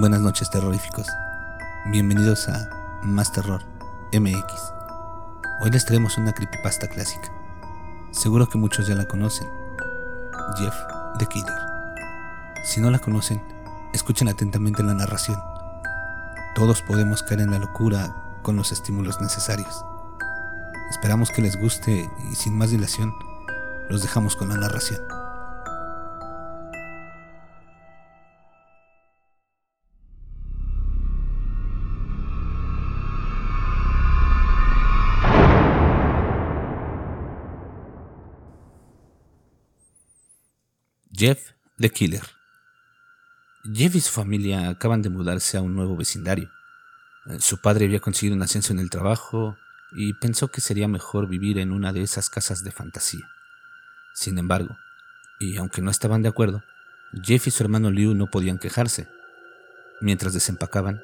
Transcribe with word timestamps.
Buenas 0.00 0.22
noches 0.22 0.48
terroríficos. 0.48 1.06
Bienvenidos 1.90 2.48
a 2.48 2.70
Más 3.02 3.30
Terror 3.32 3.62
MX. 4.14 4.72
Hoy 5.60 5.70
les 5.70 5.84
traemos 5.84 6.16
una 6.16 6.32
creepypasta 6.32 6.88
clásica. 6.88 7.30
Seguro 8.10 8.48
que 8.48 8.56
muchos 8.56 8.86
ya 8.86 8.94
la 8.94 9.04
conocen. 9.04 9.46
Jeff 10.56 10.74
the 11.18 11.26
Killer. 11.26 11.58
Si 12.64 12.80
no 12.80 12.90
la 12.90 12.98
conocen, 12.98 13.42
escuchen 13.92 14.28
atentamente 14.28 14.82
la 14.82 14.94
narración. 14.94 15.38
Todos 16.54 16.80
podemos 16.80 17.22
caer 17.22 17.40
en 17.40 17.50
la 17.50 17.58
locura 17.58 18.16
con 18.40 18.56
los 18.56 18.72
estímulos 18.72 19.20
necesarios. 19.20 19.84
Esperamos 20.88 21.30
que 21.30 21.42
les 21.42 21.60
guste 21.60 22.10
y 22.32 22.36
sin 22.36 22.56
más 22.56 22.70
dilación, 22.70 23.12
los 23.90 24.00
dejamos 24.00 24.34
con 24.34 24.48
la 24.48 24.56
narración. 24.56 25.19
Jeff 41.20 41.52
the 41.78 41.90
Killer. 41.90 42.22
Jeff 43.74 43.94
y 43.94 44.00
su 44.00 44.10
familia 44.10 44.70
acaban 44.70 45.02
de 45.02 45.10
mudarse 45.10 45.58
a 45.58 45.60
un 45.60 45.74
nuevo 45.74 45.94
vecindario. 45.94 46.50
Su 47.40 47.60
padre 47.60 47.84
había 47.84 48.00
conseguido 48.00 48.34
un 48.34 48.42
ascenso 48.42 48.72
en 48.72 48.78
el 48.78 48.88
trabajo 48.88 49.58
y 49.92 50.14
pensó 50.14 50.48
que 50.48 50.62
sería 50.62 50.88
mejor 50.88 51.28
vivir 51.28 51.58
en 51.58 51.72
una 51.72 51.92
de 51.92 52.00
esas 52.00 52.30
casas 52.30 52.64
de 52.64 52.70
fantasía. 52.70 53.28
Sin 54.14 54.38
embargo, 54.38 54.78
y 55.38 55.58
aunque 55.58 55.82
no 55.82 55.90
estaban 55.90 56.22
de 56.22 56.30
acuerdo, 56.30 56.62
Jeff 57.22 57.48
y 57.48 57.50
su 57.50 57.62
hermano 57.64 57.90
Liu 57.90 58.14
no 58.14 58.28
podían 58.28 58.58
quejarse. 58.58 59.06
Mientras 60.00 60.32
desempacaban, 60.32 61.02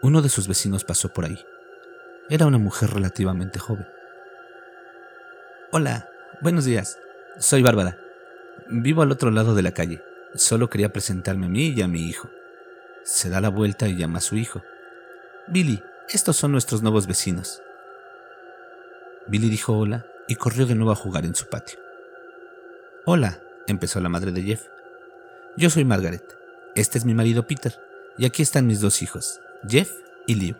uno 0.00 0.22
de 0.22 0.28
sus 0.28 0.46
vecinos 0.46 0.84
pasó 0.84 1.08
por 1.08 1.24
ahí. 1.24 1.44
Era 2.28 2.46
una 2.46 2.58
mujer 2.58 2.90
relativamente 2.90 3.58
joven. 3.58 3.88
Hola, 5.72 6.08
buenos 6.40 6.66
días. 6.66 7.00
Soy 7.40 7.62
Bárbara. 7.62 7.98
Vivo 8.68 9.02
al 9.02 9.12
otro 9.12 9.30
lado 9.30 9.54
de 9.54 9.62
la 9.62 9.72
calle. 9.72 10.02
Solo 10.34 10.70
quería 10.70 10.92
presentarme 10.92 11.46
a 11.46 11.48
mí 11.48 11.68
y 11.68 11.82
a 11.82 11.88
mi 11.88 12.02
hijo. 12.02 12.30
Se 13.04 13.30
da 13.30 13.40
la 13.40 13.48
vuelta 13.48 13.88
y 13.88 13.96
llama 13.96 14.18
a 14.18 14.22
su 14.22 14.36
hijo. 14.36 14.62
Billy, 15.48 15.82
estos 16.08 16.36
son 16.36 16.52
nuestros 16.52 16.82
nuevos 16.82 17.06
vecinos. 17.06 17.62
Billy 19.26 19.48
dijo 19.48 19.76
hola 19.76 20.06
y 20.28 20.36
corrió 20.36 20.66
de 20.66 20.74
nuevo 20.74 20.92
a 20.92 20.96
jugar 20.96 21.24
en 21.24 21.34
su 21.34 21.46
patio. 21.46 21.78
Hola, 23.04 23.40
empezó 23.66 24.00
la 24.00 24.08
madre 24.08 24.32
de 24.32 24.42
Jeff. 24.42 24.66
Yo 25.56 25.70
soy 25.70 25.84
Margaret. 25.84 26.36
Este 26.74 26.98
es 26.98 27.04
mi 27.04 27.14
marido 27.14 27.46
Peter. 27.46 27.74
Y 28.18 28.26
aquí 28.26 28.42
están 28.42 28.66
mis 28.66 28.80
dos 28.80 29.02
hijos, 29.02 29.40
Jeff 29.68 29.92
y 30.26 30.34
Liu. 30.34 30.56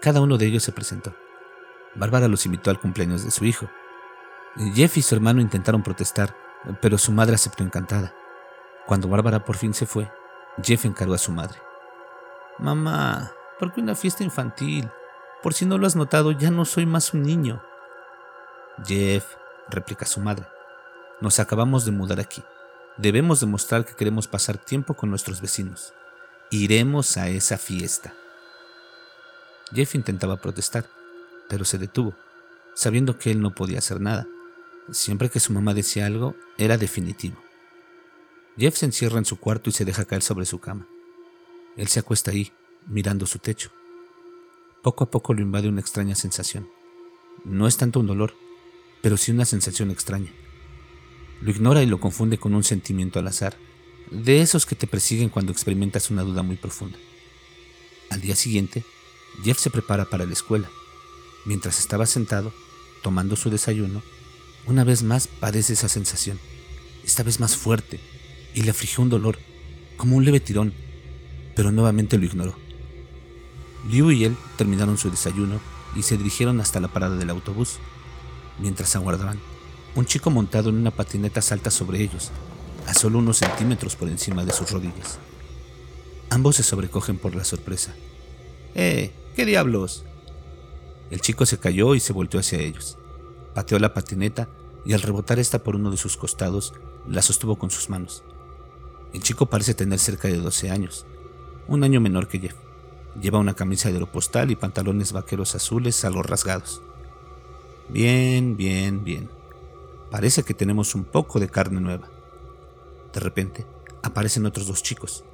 Cada 0.00 0.20
uno 0.20 0.38
de 0.38 0.46
ellos 0.46 0.62
se 0.62 0.72
presentó. 0.72 1.14
Bárbara 1.94 2.26
los 2.26 2.46
invitó 2.46 2.70
al 2.70 2.80
cumpleaños 2.80 3.24
de 3.24 3.30
su 3.30 3.44
hijo. 3.44 3.70
Jeff 4.74 4.96
y 4.96 5.02
su 5.02 5.14
hermano 5.14 5.40
intentaron 5.40 5.82
protestar, 5.82 6.34
pero 6.80 6.98
su 6.98 7.12
madre 7.12 7.34
aceptó 7.34 7.62
encantada. 7.62 8.14
Cuando 8.86 9.08
Bárbara 9.08 9.44
por 9.44 9.56
fin 9.56 9.74
se 9.74 9.86
fue, 9.86 10.10
Jeff 10.62 10.84
encargó 10.84 11.14
a 11.14 11.18
su 11.18 11.32
madre. 11.32 11.58
Mamá, 12.58 13.32
¿por 13.58 13.72
qué 13.72 13.80
una 13.80 13.94
fiesta 13.94 14.24
infantil? 14.24 14.90
Por 15.42 15.54
si 15.54 15.66
no 15.66 15.78
lo 15.78 15.86
has 15.86 15.96
notado, 15.96 16.32
ya 16.32 16.50
no 16.50 16.64
soy 16.64 16.86
más 16.86 17.14
un 17.14 17.22
niño. 17.22 17.62
Jeff, 18.84 19.34
replica 19.68 20.06
su 20.06 20.20
madre, 20.20 20.46
nos 21.20 21.40
acabamos 21.40 21.84
de 21.84 21.92
mudar 21.92 22.20
aquí. 22.20 22.42
Debemos 22.96 23.40
demostrar 23.40 23.84
que 23.84 23.94
queremos 23.94 24.28
pasar 24.28 24.58
tiempo 24.58 24.94
con 24.94 25.10
nuestros 25.10 25.40
vecinos. 25.40 25.94
Iremos 26.50 27.16
a 27.16 27.28
esa 27.28 27.56
fiesta. 27.56 28.12
Jeff 29.72 29.94
intentaba 29.94 30.36
protestar, 30.36 30.84
pero 31.48 31.64
se 31.64 31.78
detuvo, 31.78 32.14
sabiendo 32.74 33.18
que 33.18 33.30
él 33.30 33.40
no 33.40 33.54
podía 33.54 33.78
hacer 33.78 34.00
nada. 34.00 34.26
Siempre 34.90 35.30
que 35.30 35.40
su 35.40 35.52
mamá 35.52 35.74
decía 35.74 36.06
algo, 36.06 36.34
era 36.58 36.76
definitivo. 36.76 37.36
Jeff 38.58 38.76
se 38.76 38.86
encierra 38.86 39.18
en 39.18 39.24
su 39.24 39.38
cuarto 39.38 39.70
y 39.70 39.72
se 39.72 39.84
deja 39.84 40.04
caer 40.04 40.22
sobre 40.22 40.44
su 40.44 40.58
cama. 40.58 40.86
Él 41.76 41.88
se 41.88 42.00
acuesta 42.00 42.30
ahí, 42.30 42.52
mirando 42.86 43.26
su 43.26 43.38
techo. 43.38 43.70
Poco 44.82 45.04
a 45.04 45.10
poco 45.10 45.32
lo 45.32 45.40
invade 45.40 45.68
una 45.68 45.80
extraña 45.80 46.14
sensación. 46.14 46.68
No 47.44 47.66
es 47.66 47.76
tanto 47.76 48.00
un 48.00 48.06
dolor, 48.06 48.34
pero 49.00 49.16
sí 49.16 49.30
una 49.30 49.44
sensación 49.44 49.90
extraña. 49.90 50.32
Lo 51.40 51.50
ignora 51.50 51.82
y 51.82 51.86
lo 51.86 52.00
confunde 52.00 52.38
con 52.38 52.54
un 52.54 52.64
sentimiento 52.64 53.18
al 53.18 53.28
azar, 53.28 53.56
de 54.10 54.42
esos 54.42 54.66
que 54.66 54.76
te 54.76 54.86
persiguen 54.86 55.28
cuando 55.28 55.52
experimentas 55.52 56.10
una 56.10 56.22
duda 56.22 56.42
muy 56.42 56.56
profunda. 56.56 56.98
Al 58.10 58.20
día 58.20 58.36
siguiente, 58.36 58.84
Jeff 59.42 59.58
se 59.58 59.70
prepara 59.70 60.04
para 60.04 60.26
la 60.26 60.32
escuela. 60.32 60.68
Mientras 61.46 61.78
estaba 61.78 62.04
sentado, 62.06 62.52
tomando 63.02 63.36
su 63.36 63.48
desayuno, 63.48 64.02
una 64.66 64.84
vez 64.84 65.02
más 65.02 65.26
padece 65.26 65.72
esa 65.72 65.88
sensación, 65.88 66.38
esta 67.04 67.22
vez 67.22 67.40
más 67.40 67.56
fuerte, 67.56 68.00
y 68.54 68.62
le 68.62 68.70
afligió 68.70 69.02
un 69.02 69.10
dolor, 69.10 69.38
como 69.96 70.16
un 70.16 70.24
leve 70.24 70.40
tirón, 70.40 70.72
pero 71.54 71.72
nuevamente 71.72 72.18
lo 72.18 72.24
ignoró. 72.24 72.56
Liu 73.90 74.10
y 74.10 74.24
él 74.24 74.36
terminaron 74.56 74.98
su 74.98 75.10
desayuno 75.10 75.60
y 75.96 76.02
se 76.02 76.16
dirigieron 76.16 76.60
hasta 76.60 76.80
la 76.80 76.88
parada 76.88 77.16
del 77.16 77.30
autobús. 77.30 77.78
Mientras 78.58 78.94
aguardaban, 78.94 79.40
un 79.94 80.06
chico 80.06 80.30
montado 80.30 80.70
en 80.70 80.76
una 80.76 80.90
patineta 80.90 81.42
salta 81.42 81.70
sobre 81.70 82.00
ellos, 82.00 82.30
a 82.86 82.94
solo 82.94 83.18
unos 83.18 83.38
centímetros 83.38 83.96
por 83.96 84.08
encima 84.08 84.44
de 84.44 84.52
sus 84.52 84.70
rodillas. 84.70 85.18
Ambos 86.30 86.56
se 86.56 86.62
sobrecogen 86.62 87.18
por 87.18 87.34
la 87.34 87.44
sorpresa. 87.44 87.94
¡Eh! 88.74 89.12
¿Qué 89.36 89.44
diablos? 89.44 90.04
El 91.10 91.20
chico 91.20 91.44
se 91.46 91.58
cayó 91.58 91.94
y 91.94 92.00
se 92.00 92.12
volteó 92.12 92.40
hacia 92.40 92.60
ellos. 92.60 92.98
Pateó 93.54 93.78
la 93.78 93.94
patineta 93.94 94.48
y 94.84 94.94
al 94.94 95.02
rebotar 95.02 95.38
esta 95.38 95.62
por 95.62 95.76
uno 95.76 95.90
de 95.90 95.96
sus 95.96 96.16
costados, 96.16 96.74
la 97.08 97.22
sostuvo 97.22 97.56
con 97.56 97.70
sus 97.70 97.88
manos. 97.90 98.24
El 99.12 99.22
chico 99.22 99.46
parece 99.46 99.74
tener 99.74 99.98
cerca 99.98 100.28
de 100.28 100.38
12 100.38 100.70
años, 100.70 101.06
un 101.68 101.84
año 101.84 102.00
menor 102.00 102.28
que 102.28 102.38
Jeff. 102.38 102.54
Lleva 103.20 103.38
una 103.38 103.54
camisa 103.54 103.88
de 103.88 103.94
aeropostal 103.94 104.50
y 104.50 104.56
pantalones 104.56 105.12
vaqueros 105.12 105.54
azules 105.54 106.04
algo 106.04 106.22
rasgados. 106.22 106.80
Bien, 107.90 108.56
bien, 108.56 109.04
bien. 109.04 109.28
Parece 110.10 110.44
que 110.44 110.54
tenemos 110.54 110.94
un 110.94 111.04
poco 111.04 111.38
de 111.38 111.48
carne 111.48 111.80
nueva. 111.80 112.08
De 113.12 113.20
repente, 113.20 113.66
aparecen 114.02 114.46
otros 114.46 114.66
dos 114.66 114.82
chicos. 114.82 115.24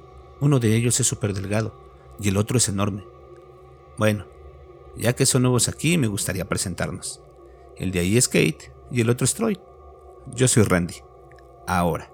Uno 0.41 0.59
de 0.59 0.75
ellos 0.75 0.99
es 0.99 1.07
súper 1.07 1.33
delgado 1.33 1.73
y 2.19 2.27
el 2.27 2.37
otro 2.37 2.57
es 2.57 2.67
enorme. 2.67 3.05
Bueno, 3.97 4.25
ya 4.97 5.13
que 5.13 5.25
son 5.25 5.43
nuevos 5.43 5.69
aquí, 5.69 5.97
me 5.97 6.07
gustaría 6.07 6.47
presentarnos. 6.47 7.21
El 7.79 7.91
de 7.91 7.99
ahí 7.99 8.17
es 8.17 8.27
Kate 8.27 8.71
y 8.91 9.01
el 9.01 9.09
otro 9.09 9.25
es 9.25 9.33
Troy. 9.33 9.57
Yo 10.27 10.47
soy 10.47 10.63
Randy. 10.63 10.95
Ahora, 11.65 12.11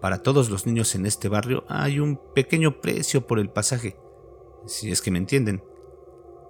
para 0.00 0.22
todos 0.22 0.50
los 0.50 0.66
niños 0.66 0.94
en 0.94 1.04
este 1.04 1.28
barrio 1.28 1.64
hay 1.68 1.98
un 1.98 2.20
pequeño 2.34 2.80
precio 2.80 3.26
por 3.26 3.38
el 3.38 3.50
pasaje, 3.50 3.96
si 4.66 4.92
es 4.92 5.02
que 5.02 5.10
me 5.10 5.18
entienden. 5.18 5.64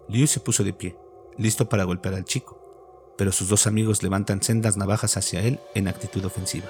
Liu 0.08 0.26
se 0.26 0.40
puso 0.40 0.62
de 0.62 0.72
pie, 0.72 0.98
listo 1.38 1.68
para 1.68 1.84
golpear 1.84 2.14
al 2.14 2.24
chico, 2.24 3.14
pero 3.16 3.32
sus 3.32 3.48
dos 3.48 3.66
amigos 3.66 4.02
levantan 4.02 4.42
sendas 4.42 4.76
navajas 4.76 5.16
hacia 5.16 5.40
él 5.40 5.60
en 5.74 5.88
actitud 5.88 6.24
ofensiva. 6.24 6.66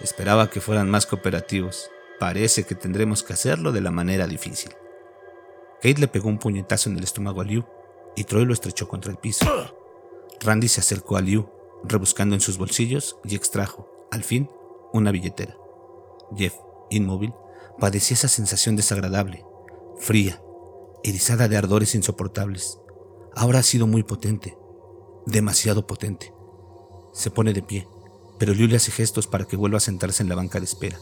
Esperaba 0.00 0.48
que 0.48 0.60
fueran 0.60 0.88
más 0.88 1.06
cooperativos. 1.06 1.90
Parece 2.20 2.64
que 2.64 2.76
tendremos 2.76 3.22
que 3.22 3.32
hacerlo 3.32 3.72
de 3.72 3.80
la 3.80 3.90
manera 3.90 4.26
difícil. 4.26 4.70
Kate 5.82 6.00
le 6.00 6.08
pegó 6.08 6.28
un 6.28 6.38
puñetazo 6.38 6.90
en 6.90 6.98
el 6.98 7.04
estómago 7.04 7.40
a 7.40 7.44
Liu 7.44 7.64
y 8.14 8.24
Troy 8.24 8.44
lo 8.44 8.52
estrechó 8.52 8.86
contra 8.86 9.10
el 9.10 9.18
piso. 9.18 9.46
Randy 10.40 10.68
se 10.68 10.80
acercó 10.80 11.16
a 11.16 11.20
Liu, 11.20 11.48
rebuscando 11.84 12.34
en 12.34 12.40
sus 12.40 12.58
bolsillos 12.58 13.16
y 13.24 13.34
extrajo, 13.34 13.88
al 14.10 14.24
fin, 14.24 14.50
una 14.92 15.10
billetera. 15.10 15.56
Jeff, 16.36 16.54
inmóvil, 16.90 17.32
padecía 17.78 18.14
esa 18.14 18.28
sensación 18.28 18.76
desagradable, 18.76 19.44
fría, 19.98 20.42
erizada 21.02 21.48
de 21.48 21.56
ardores 21.56 21.94
insoportables. 21.94 22.78
Ahora 23.34 23.60
ha 23.60 23.62
sido 23.62 23.86
muy 23.86 24.02
potente, 24.02 24.56
demasiado 25.26 25.86
potente. 25.86 26.32
Se 27.12 27.30
pone 27.30 27.52
de 27.52 27.62
pie, 27.62 27.88
pero 28.38 28.54
Liu 28.54 28.68
le 28.68 28.76
hace 28.76 28.90
gestos 28.90 29.26
para 29.26 29.46
que 29.46 29.56
vuelva 29.56 29.78
a 29.78 29.80
sentarse 29.80 30.22
en 30.22 30.28
la 30.28 30.34
banca 30.34 30.58
de 30.58 30.64
espera. 30.64 30.98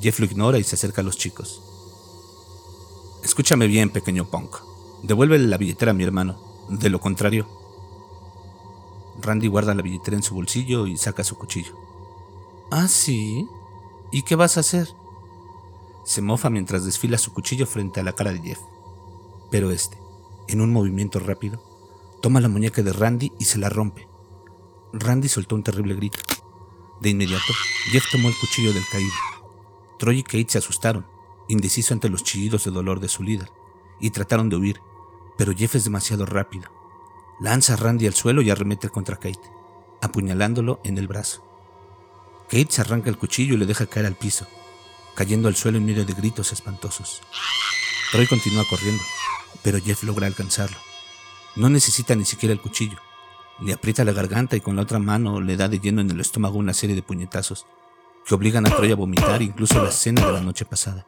Jeff 0.00 0.18
lo 0.18 0.26
ignora 0.26 0.58
y 0.58 0.64
se 0.64 0.74
acerca 0.74 1.00
a 1.00 1.04
los 1.04 1.16
chicos. 1.16 1.62
Escúchame 3.22 3.66
bien, 3.66 3.90
pequeño 3.90 4.28
punk. 4.28 4.56
Devuélvele 5.04 5.46
la 5.46 5.56
billetera 5.56 5.92
a 5.92 5.94
mi 5.94 6.04
hermano. 6.04 6.66
De 6.68 6.90
lo 6.90 7.00
contrario, 7.00 7.46
Randy 9.22 9.48
guarda 9.48 9.74
la 9.74 9.82
billetera 9.82 10.16
en 10.16 10.22
su 10.22 10.34
bolsillo 10.34 10.86
y 10.86 10.96
saca 10.96 11.24
su 11.24 11.36
cuchillo. 11.36 11.76
¿Ah, 12.70 12.88
sí? 12.88 13.46
¿Y 14.10 14.22
qué 14.22 14.34
vas 14.34 14.56
a 14.56 14.60
hacer? 14.60 14.88
Se 16.04 16.22
mofa 16.22 16.50
mientras 16.50 16.84
desfila 16.84 17.18
su 17.18 17.32
cuchillo 17.32 17.66
frente 17.66 18.00
a 18.00 18.02
la 18.02 18.12
cara 18.12 18.32
de 18.32 18.40
Jeff. 18.40 18.60
Pero 19.50 19.70
este, 19.70 19.98
en 20.48 20.60
un 20.60 20.72
movimiento 20.72 21.18
rápido, 21.18 21.62
toma 22.20 22.40
la 22.40 22.48
muñeca 22.48 22.82
de 22.82 22.92
Randy 22.92 23.32
y 23.38 23.44
se 23.44 23.58
la 23.58 23.68
rompe. 23.68 24.08
Randy 24.92 25.28
soltó 25.28 25.54
un 25.54 25.62
terrible 25.62 25.94
grito. 25.94 26.18
De 27.00 27.10
inmediato, 27.10 27.52
Jeff 27.90 28.04
tomó 28.10 28.28
el 28.28 28.38
cuchillo 28.38 28.72
del 28.72 28.86
caído. 28.90 29.12
Troy 29.98 30.18
y 30.18 30.22
Kate 30.22 30.46
se 30.48 30.58
asustaron 30.58 31.06
indeciso 31.48 31.94
ante 31.94 32.08
los 32.08 32.24
chillidos 32.24 32.64
de 32.64 32.70
dolor 32.70 33.00
de 33.00 33.08
su 33.08 33.22
líder, 33.22 33.50
y 34.00 34.10
trataron 34.10 34.48
de 34.48 34.56
huir, 34.56 34.80
pero 35.36 35.52
Jeff 35.54 35.74
es 35.74 35.84
demasiado 35.84 36.26
rápido. 36.26 36.70
Lanza 37.40 37.74
a 37.74 37.76
Randy 37.76 38.06
al 38.06 38.14
suelo 38.14 38.42
y 38.42 38.50
arremete 38.50 38.88
contra 38.88 39.16
Kate, 39.16 39.40
apuñalándolo 40.00 40.80
en 40.84 40.98
el 40.98 41.08
brazo. 41.08 41.44
Kate 42.48 42.68
se 42.70 42.82
arranca 42.82 43.10
el 43.10 43.18
cuchillo 43.18 43.54
y 43.54 43.58
le 43.58 43.66
deja 43.66 43.86
caer 43.86 44.06
al 44.06 44.14
piso, 44.14 44.46
cayendo 45.14 45.48
al 45.48 45.56
suelo 45.56 45.78
en 45.78 45.86
medio 45.86 46.04
de 46.04 46.12
gritos 46.12 46.52
espantosos. 46.52 47.22
Troy 48.12 48.26
continúa 48.26 48.64
corriendo, 48.68 49.02
pero 49.62 49.80
Jeff 49.80 50.02
logra 50.02 50.26
alcanzarlo. 50.26 50.76
No 51.56 51.70
necesita 51.70 52.14
ni 52.14 52.24
siquiera 52.24 52.52
el 52.52 52.60
cuchillo. 52.60 52.98
Le 53.60 53.72
aprieta 53.72 54.04
la 54.04 54.12
garganta 54.12 54.56
y 54.56 54.60
con 54.60 54.76
la 54.76 54.82
otra 54.82 54.98
mano 54.98 55.40
le 55.40 55.56
da 55.56 55.68
de 55.68 55.78
lleno 55.78 56.00
en 56.00 56.10
el 56.10 56.20
estómago 56.20 56.58
una 56.58 56.74
serie 56.74 56.94
de 56.94 57.02
puñetazos 57.02 57.66
que 58.26 58.34
obligan 58.34 58.66
a 58.66 58.70
Troy 58.70 58.92
a 58.92 58.96
vomitar 58.96 59.42
incluso 59.42 59.82
la 59.82 59.90
cena 59.90 60.26
de 60.26 60.32
la 60.32 60.40
noche 60.40 60.64
pasada. 60.64 61.06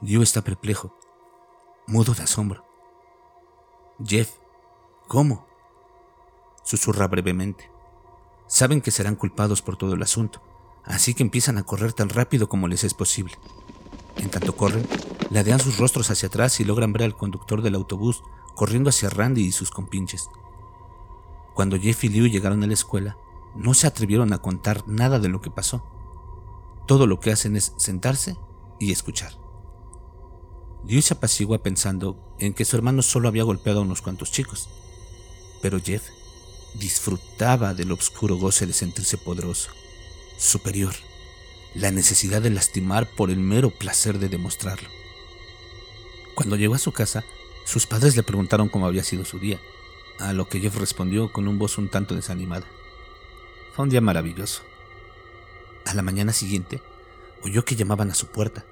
Liu 0.00 0.22
está 0.22 0.42
perplejo, 0.42 0.96
mudo 1.86 2.14
de 2.14 2.22
asombro. 2.22 2.64
Jeff, 4.04 4.30
¿cómo? 5.12 5.46
Susurra 6.64 7.06
brevemente. 7.06 7.70
Saben 8.46 8.80
que 8.80 8.90
serán 8.90 9.14
culpados 9.14 9.60
por 9.60 9.76
todo 9.76 9.92
el 9.92 10.02
asunto, 10.02 10.40
así 10.84 11.12
que 11.12 11.22
empiezan 11.22 11.58
a 11.58 11.64
correr 11.64 11.92
tan 11.92 12.08
rápido 12.08 12.48
como 12.48 12.66
les 12.66 12.82
es 12.82 12.94
posible. 12.94 13.34
En 14.16 14.30
tanto 14.30 14.56
corren, 14.56 14.88
ladean 15.28 15.60
sus 15.60 15.76
rostros 15.76 16.10
hacia 16.10 16.28
atrás 16.28 16.60
y 16.60 16.64
logran 16.64 16.94
ver 16.94 17.02
al 17.02 17.14
conductor 17.14 17.60
del 17.60 17.74
autobús 17.74 18.22
corriendo 18.54 18.88
hacia 18.88 19.10
Randy 19.10 19.42
y 19.42 19.52
sus 19.52 19.70
compinches. 19.70 20.30
Cuando 21.54 21.78
Jeff 21.78 22.04
y 22.04 22.08
Liu 22.08 22.26
llegaron 22.26 22.62
a 22.62 22.66
la 22.66 22.72
escuela, 22.72 23.18
no 23.54 23.74
se 23.74 23.86
atrevieron 23.86 24.32
a 24.32 24.38
contar 24.38 24.88
nada 24.88 25.18
de 25.18 25.28
lo 25.28 25.42
que 25.42 25.50
pasó. 25.50 25.84
Todo 26.86 27.06
lo 27.06 27.20
que 27.20 27.32
hacen 27.32 27.54
es 27.54 27.74
sentarse 27.76 28.38
y 28.80 28.92
escuchar. 28.92 29.34
Liu 30.86 31.02
se 31.02 31.12
apacigua 31.12 31.62
pensando 31.62 32.34
en 32.38 32.54
que 32.54 32.64
su 32.64 32.76
hermano 32.76 33.02
solo 33.02 33.28
había 33.28 33.44
golpeado 33.44 33.80
a 33.80 33.82
unos 33.82 34.00
cuantos 34.00 34.32
chicos, 34.32 34.70
pero 35.62 35.80
Jeff 35.80 36.02
disfrutaba 36.74 37.72
del 37.72 37.92
oscuro 37.92 38.36
goce 38.36 38.66
de 38.66 38.72
sentirse 38.72 39.16
poderoso, 39.16 39.70
superior, 40.36 40.92
la 41.74 41.90
necesidad 41.90 42.42
de 42.42 42.50
lastimar 42.50 43.08
por 43.08 43.30
el 43.30 43.38
mero 43.38 43.70
placer 43.70 44.18
de 44.18 44.28
demostrarlo. 44.28 44.88
Cuando 46.34 46.56
llegó 46.56 46.74
a 46.74 46.78
su 46.78 46.92
casa, 46.92 47.24
sus 47.64 47.86
padres 47.86 48.16
le 48.16 48.22
preguntaron 48.22 48.68
cómo 48.68 48.86
había 48.86 49.04
sido 49.04 49.24
su 49.24 49.38
día, 49.38 49.60
a 50.18 50.32
lo 50.32 50.48
que 50.48 50.60
Jeff 50.60 50.76
respondió 50.76 51.32
con 51.32 51.48
un 51.48 51.58
voz 51.58 51.78
un 51.78 51.88
tanto 51.88 52.14
desanimada. 52.14 52.66
Fue 53.74 53.84
un 53.84 53.90
día 53.90 54.00
maravilloso. 54.00 54.62
A 55.86 55.94
la 55.94 56.02
mañana 56.02 56.32
siguiente, 56.32 56.82
oyó 57.42 57.64
que 57.64 57.76
llamaban 57.76 58.10
a 58.10 58.14
su 58.14 58.26
puerta. 58.26 58.64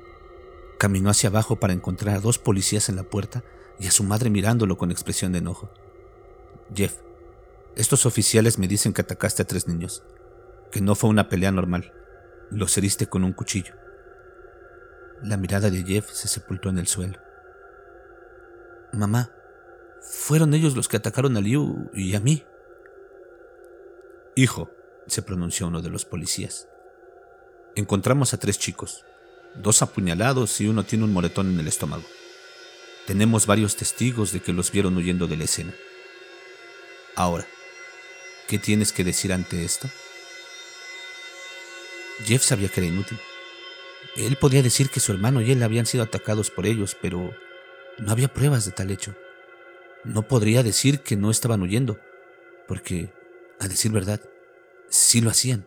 Caminó 0.79 1.11
hacia 1.11 1.29
abajo 1.29 1.57
para 1.57 1.73
encontrar 1.73 2.17
a 2.17 2.21
dos 2.21 2.39
policías 2.39 2.89
en 2.89 2.97
la 2.97 3.03
puerta 3.03 3.45
y 3.79 3.87
a 3.87 3.91
su 3.91 4.05
madre 4.05 4.31
mirándolo 4.31 4.77
con 4.77 4.91
expresión 4.91 5.33
de 5.33 5.39
enojo. 5.39 5.71
Jeff, 6.75 7.01
estos 7.77 8.07
oficiales 8.07 8.59
me 8.59 8.69
dicen 8.69 8.93
que 8.93 9.03
atacaste 9.03 9.43
a 9.43 9.47
tres 9.47 9.67
niños, 9.67 10.03
que 10.71 10.81
no 10.81 10.95
fue 10.95 11.11
una 11.11 11.29
pelea 11.29 11.51
normal, 11.51 11.93
los 12.51 12.77
heriste 12.77 13.07
con 13.07 13.25
un 13.25 13.33
cuchillo. 13.33 13.75
La 15.23 15.37
mirada 15.37 15.71
de 15.71 15.83
Jeff 15.85 16.11
se 16.11 16.29
sepultó 16.29 16.69
en 16.69 16.79
el 16.79 16.87
suelo. 16.87 17.19
Mamá, 18.93 19.31
fueron 20.01 20.55
ellos 20.55 20.75
los 20.75 20.89
que 20.89 20.97
atacaron 20.97 21.37
a 21.37 21.41
Liu 21.41 21.91
y 21.93 22.15
a 22.15 22.21
mí. 22.21 22.45
Hijo, 24.35 24.71
se 25.07 25.23
pronunció 25.23 25.67
uno 25.67 25.83
de 25.83 25.91
los 25.91 26.05
policías. 26.05 26.69
Encontramos 27.75 28.33
a 28.33 28.39
tres 28.39 28.59
chicos, 28.59 29.05
dos 29.55 29.83
apuñalados 29.83 30.61
y 30.61 30.69
uno 30.69 30.85
tiene 30.85 31.05
un 31.05 31.13
moretón 31.13 31.53
en 31.53 31.61
el 31.61 31.69
estómago. 31.69 32.05
Tenemos 33.07 33.47
varios 33.47 33.77
testigos 33.77 34.33
de 34.33 34.41
que 34.41 34.53
los 34.53 34.71
vieron 34.73 34.97
huyendo 34.97 35.27
de 35.27 35.37
la 35.37 35.45
escena. 35.45 35.75
Ahora, 37.21 37.47
¿qué 38.49 38.59
tienes 38.59 38.95
que 38.95 39.05
decir 39.05 39.31
ante 39.35 39.63
esto? 39.63 39.91
Jeff 42.25 42.43
sabía 42.43 42.71
que 42.71 42.81
era 42.81 42.89
inútil. 42.89 43.19
Él 44.17 44.37
podía 44.37 44.63
decir 44.63 44.89
que 44.89 45.01
su 45.01 45.13
hermano 45.13 45.43
y 45.43 45.53
él 45.53 45.63
habían 45.63 45.85
sido 45.85 46.03
atacados 46.03 46.51
por 46.51 46.65
ellos, 46.65 46.97
pero 46.99 47.35
no 47.99 48.11
había 48.11 48.33
pruebas 48.33 48.65
de 48.65 48.73
tal 48.73 48.91
hecho. 48.91 49.15
No 50.03 50.27
podría 50.29 50.63
decir 50.63 51.01
que 51.01 51.15
no 51.17 51.31
estaban 51.31 51.61
huyendo, 51.61 52.01
porque, 52.67 53.13
a 53.59 53.69
decir 53.69 53.93
verdad, 53.93 54.23
sí 54.89 55.21
lo 55.21 55.29
hacían. 55.29 55.67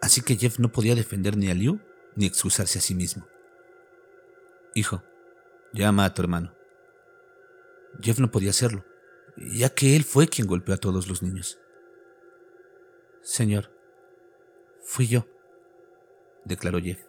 Así 0.00 0.20
que 0.20 0.34
Jeff 0.34 0.58
no 0.58 0.72
podía 0.72 0.96
defender 0.96 1.36
ni 1.36 1.48
a 1.48 1.54
Liu 1.54 1.78
ni 2.16 2.26
excusarse 2.26 2.80
a 2.80 2.82
sí 2.82 2.96
mismo. 2.96 3.24
Hijo, 4.74 5.04
llama 5.72 6.06
a 6.06 6.12
tu 6.12 6.22
hermano. 6.22 6.52
Jeff 8.02 8.18
no 8.18 8.32
podía 8.32 8.50
hacerlo, 8.50 8.84
ya 9.36 9.68
que 9.70 9.96
él 9.96 10.04
fue 10.04 10.28
quien 10.28 10.46
golpeó 10.46 10.74
a 10.74 10.78
todos 10.78 11.08
los 11.08 11.22
niños. 11.22 11.58
Señor, 13.22 13.70
fui 14.82 15.06
yo, 15.06 15.26
declaró 16.44 16.78
Jeff. 16.78 17.00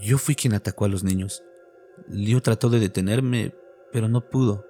Yo 0.00 0.18
fui 0.18 0.34
quien 0.34 0.54
atacó 0.54 0.84
a 0.84 0.88
los 0.88 1.04
niños. 1.04 1.42
Liu 2.08 2.40
trató 2.40 2.70
de 2.70 2.80
detenerme, 2.80 3.54
pero 3.92 4.08
no 4.08 4.28
pudo. 4.28 4.66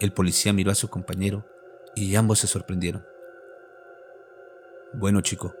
El 0.00 0.12
policía 0.12 0.52
miró 0.52 0.70
a 0.70 0.74
su 0.74 0.88
compañero 0.88 1.46
y 1.94 2.14
ambos 2.16 2.40
se 2.40 2.46
sorprendieron. 2.46 3.04
Bueno, 4.92 5.20
chico, 5.20 5.54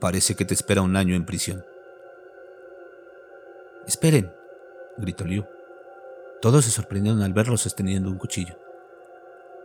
parece 0.00 0.34
que 0.34 0.44
te 0.44 0.54
espera 0.54 0.82
un 0.82 0.96
año 0.96 1.14
en 1.14 1.26
prisión. 1.26 1.64
Esperen, 3.86 4.32
gritó 4.98 5.24
Liu. 5.24 5.46
Todos 6.40 6.64
se 6.64 6.70
sorprendieron 6.70 7.22
al 7.22 7.32
verlo 7.32 7.56
sosteniendo 7.56 8.10
un 8.10 8.18
cuchillo. 8.18 8.58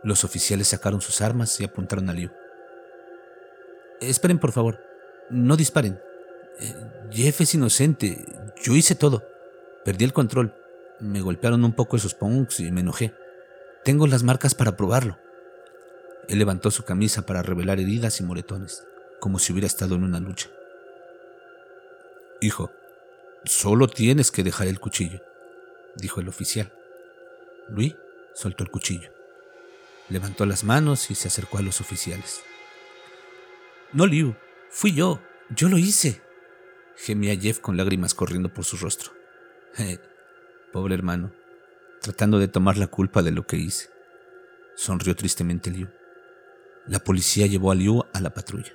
Los 0.02 0.24
oficiales 0.24 0.68
sacaron 0.68 1.00
sus 1.00 1.20
armas 1.20 1.60
y 1.60 1.64
apuntaron 1.64 2.08
a 2.08 2.12
Liu. 2.12 2.30
Esperen, 4.00 4.38
por 4.38 4.52
favor. 4.52 4.80
No 5.30 5.56
disparen. 5.56 6.00
Eh, 6.58 6.74
Jeff 7.10 7.40
es 7.40 7.54
inocente. 7.54 8.24
Yo 8.62 8.74
hice 8.74 8.94
todo. 8.94 9.22
Perdí 9.84 10.04
el 10.04 10.12
control. 10.12 10.54
Me 10.98 11.20
golpearon 11.20 11.64
un 11.64 11.72
poco 11.72 11.96
esos 11.96 12.14
punks 12.14 12.60
y 12.60 12.70
me 12.72 12.80
enojé. 12.80 13.14
Tengo 13.84 14.06
las 14.06 14.22
marcas 14.22 14.54
para 14.54 14.76
probarlo. 14.76 15.18
Él 16.28 16.38
levantó 16.38 16.70
su 16.70 16.84
camisa 16.84 17.22
para 17.22 17.42
revelar 17.42 17.80
heridas 17.80 18.20
y 18.20 18.22
moretones, 18.22 18.86
como 19.20 19.38
si 19.38 19.52
hubiera 19.52 19.66
estado 19.66 19.96
en 19.96 20.04
una 20.04 20.20
lucha. 20.20 20.48
Hijo, 22.40 22.70
solo 23.44 23.88
tienes 23.88 24.30
que 24.30 24.44
dejar 24.44 24.68
el 24.68 24.78
cuchillo, 24.78 25.20
dijo 25.96 26.20
el 26.20 26.28
oficial. 26.28 26.72
Luis 27.68 27.94
soltó 28.34 28.64
el 28.64 28.70
cuchillo. 28.70 29.10
Levantó 30.08 30.46
las 30.46 30.64
manos 30.64 31.10
y 31.10 31.14
se 31.14 31.28
acercó 31.28 31.58
a 31.58 31.62
los 31.62 31.80
oficiales. 31.80 32.42
No, 33.92 34.06
Liu, 34.06 34.34
fui 34.70 34.92
yo, 34.94 35.20
yo 35.50 35.68
lo 35.68 35.78
hice, 35.78 36.22
gemía 36.96 37.38
Jeff 37.38 37.60
con 37.60 37.76
lágrimas 37.76 38.14
corriendo 38.14 38.52
por 38.52 38.64
su 38.64 38.76
rostro. 38.76 39.12
Pobre 40.72 40.94
hermano, 40.94 41.32
tratando 42.00 42.38
de 42.38 42.48
tomar 42.48 42.78
la 42.78 42.86
culpa 42.86 43.22
de 43.22 43.32
lo 43.32 43.46
que 43.46 43.56
hice. 43.56 43.90
Sonrió 44.76 45.14
tristemente 45.14 45.70
Liu. 45.70 45.88
La 46.86 46.98
policía 46.98 47.46
llevó 47.46 47.70
a 47.70 47.74
Liu 47.74 48.04
a 48.12 48.20
la 48.20 48.34
patrulla. 48.34 48.72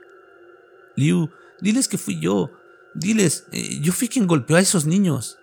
Liu, 0.96 1.30
diles 1.60 1.88
que 1.88 1.98
fui 1.98 2.20
yo. 2.20 2.52
Diles, 2.94 3.46
eh, 3.52 3.80
yo 3.82 3.92
fui 3.92 4.08
quien 4.08 4.28
golpeó 4.28 4.56
a 4.56 4.62
esos 4.62 4.86
niños. 4.86 5.38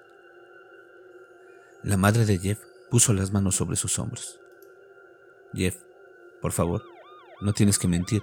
La 1.85 1.97
madre 1.97 2.25
de 2.25 2.38
Jeff 2.38 2.59
puso 2.91 3.12
las 3.12 3.33
manos 3.33 3.55
sobre 3.55 3.76
sus 3.76 3.99
hombros. 4.00 4.41
Jeff, 5.53 5.76
por 6.43 6.50
favor, 6.50 6.83
no 7.41 7.53
tienes 7.53 7.79
que 7.79 7.87
mentir. 7.87 8.23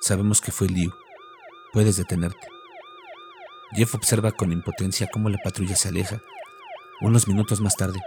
Sabemos 0.00 0.40
que 0.40 0.52
fue 0.52 0.68
Liu. 0.68 0.90
Puedes 1.72 1.98
detenerte. 1.98 2.48
Jeff 3.72 3.94
observa 3.94 4.32
con 4.32 4.52
impotencia 4.52 5.08
cómo 5.12 5.28
la 5.28 5.38
patrulla 5.42 5.76
se 5.76 5.88
aleja 5.88 6.22
unos 7.02 7.26
minutos 7.26 7.60
más 7.60 7.74
tarde, 7.74 7.98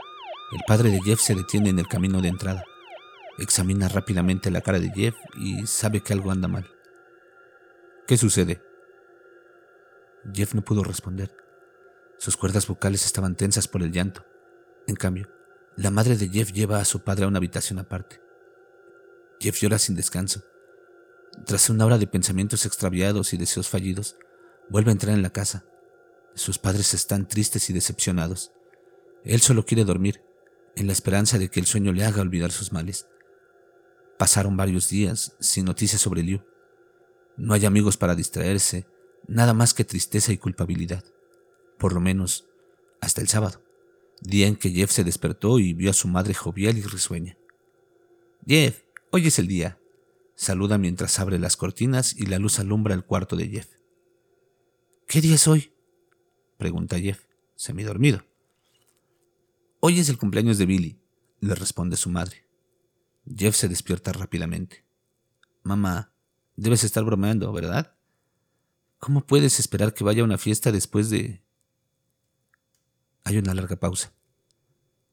el 0.54 0.62
padre 0.66 0.90
de 0.90 1.02
Jeff 1.02 1.20
se 1.20 1.36
detiene 1.36 1.70
en 1.70 1.80
el 1.80 1.88
camino 1.88 2.22
de 2.22 2.30
entrada. 2.30 2.64
Examina 3.38 3.90
rápidamente 3.90 4.50
la 4.52 4.62
cara 4.62 4.80
de 4.80 4.90
Jeff 4.90 5.16
y 5.36 5.68
sabe 5.68 6.00
que 6.00 6.14
algo 6.14 6.32
anda 6.32 6.48
mal. 6.48 6.66
¿Qué 8.08 8.16
sucede? 8.16 8.64
Jeff 10.34 10.54
no 10.54 10.62
pudo 10.62 10.82
responder. 10.82 11.36
Sus 12.18 12.38
cuerdas 12.38 12.68
vocales 12.68 13.06
estaban 13.06 13.36
tensas 13.36 13.68
por 13.68 13.84
el 13.84 13.92
llanto. 13.92 14.24
En 14.88 14.96
cambio, 14.96 15.30
la 15.76 15.92
madre 15.92 16.16
de 16.16 16.30
Jeff 16.30 16.52
lleva 16.52 16.80
a 16.80 16.86
su 16.86 17.04
padre 17.04 17.26
a 17.26 17.28
una 17.28 17.38
habitación 17.38 17.80
aparte. 17.80 18.22
Jeff 19.40 19.60
llora 19.60 19.80
sin 19.80 19.96
descanso. 19.96 20.44
Tras 21.46 21.70
una 21.70 21.86
hora 21.86 21.98
de 21.98 22.08
pensamientos 22.08 22.66
extraviados 22.66 23.34
y 23.34 23.38
deseos 23.38 23.68
fallidos, 23.68 24.16
vuelve 24.70 24.92
a 24.92 24.94
entrar 24.94 25.14
en 25.14 25.22
la 25.22 25.32
casa. 25.32 25.66
Sus 26.34 26.60
padres 26.60 26.94
están 26.94 27.28
tristes 27.28 27.70
y 27.70 27.74
decepcionados. 27.74 28.52
Él 29.24 29.42
solo 29.42 29.66
quiere 29.66 29.84
dormir, 29.84 30.22
en 30.76 30.88
la 30.88 30.94
esperanza 30.94 31.38
de 31.38 31.50
que 31.50 31.60
el 31.60 31.66
sueño 31.66 31.92
le 31.94 32.06
haga 32.06 32.22
olvidar 32.22 32.52
sus 32.52 32.72
males. 32.72 33.08
Pasaron 34.18 34.56
varios 34.56 34.90
días 34.90 35.36
sin 35.40 35.66
noticias 35.66 36.02
sobre 36.02 36.24
Liu. 36.24 36.42
No 37.38 37.54
hay 37.54 37.66
amigos 37.66 37.98
para 37.98 38.16
distraerse, 38.16 38.88
nada 39.28 39.54
más 39.54 39.74
que 39.74 39.84
tristeza 39.84 40.32
y 40.32 40.38
culpabilidad. 40.38 41.04
Por 41.78 41.94
lo 41.94 42.00
menos, 42.00 42.48
hasta 43.02 43.22
el 43.22 43.28
sábado, 43.28 43.65
día 44.22 44.48
en 44.48 44.56
que 44.56 44.72
Jeff 44.72 44.92
se 44.92 45.04
despertó 45.04 45.60
y 45.60 45.74
vio 45.74 45.90
a 45.90 45.94
su 45.94 46.08
madre 46.08 46.34
jovial 46.34 46.78
y 46.78 46.82
risueña. 46.82 47.38
Jeff, 48.48 48.84
hoy 49.12 49.28
es 49.28 49.40
el 49.40 49.48
día. 49.48 49.80
Saluda 50.36 50.78
mientras 50.78 51.20
abre 51.20 51.40
las 51.40 51.58
cortinas 51.58 52.16
y 52.16 52.26
la 52.26 52.40
luz 52.40 52.60
alumbra 52.60 52.94
el 52.94 53.06
cuarto 53.06 53.36
de 53.36 53.48
Jeff. 53.48 53.68
¿Qué 55.08 55.22
día 55.22 55.36
es 55.36 55.48
hoy? 55.48 55.72
pregunta 56.58 57.00
Jeff, 57.00 57.26
semidormido. 57.56 58.26
Hoy 59.80 60.00
es 60.00 60.10
el 60.10 60.18
cumpleaños 60.18 60.58
de 60.58 60.66
Billy, 60.66 61.00
le 61.40 61.56
responde 61.56 61.96
su 61.96 62.10
madre. 62.10 62.48
Jeff 63.26 63.56
se 63.56 63.68
despierta 63.68 64.12
rápidamente. 64.12 64.86
Mamá, 65.64 66.12
debes 66.56 66.84
estar 66.84 67.04
bromeando, 67.04 67.52
¿verdad? 67.52 67.96
¿Cómo 69.00 69.26
puedes 69.26 69.60
esperar 69.60 69.94
que 69.94 70.04
vaya 70.04 70.22
a 70.22 70.26
una 70.26 70.38
fiesta 70.38 70.72
después 70.72 71.10
de... 71.10 71.44
Hay 73.26 73.40
una 73.40 73.56
larga 73.56 73.76
pausa. 73.76 74.14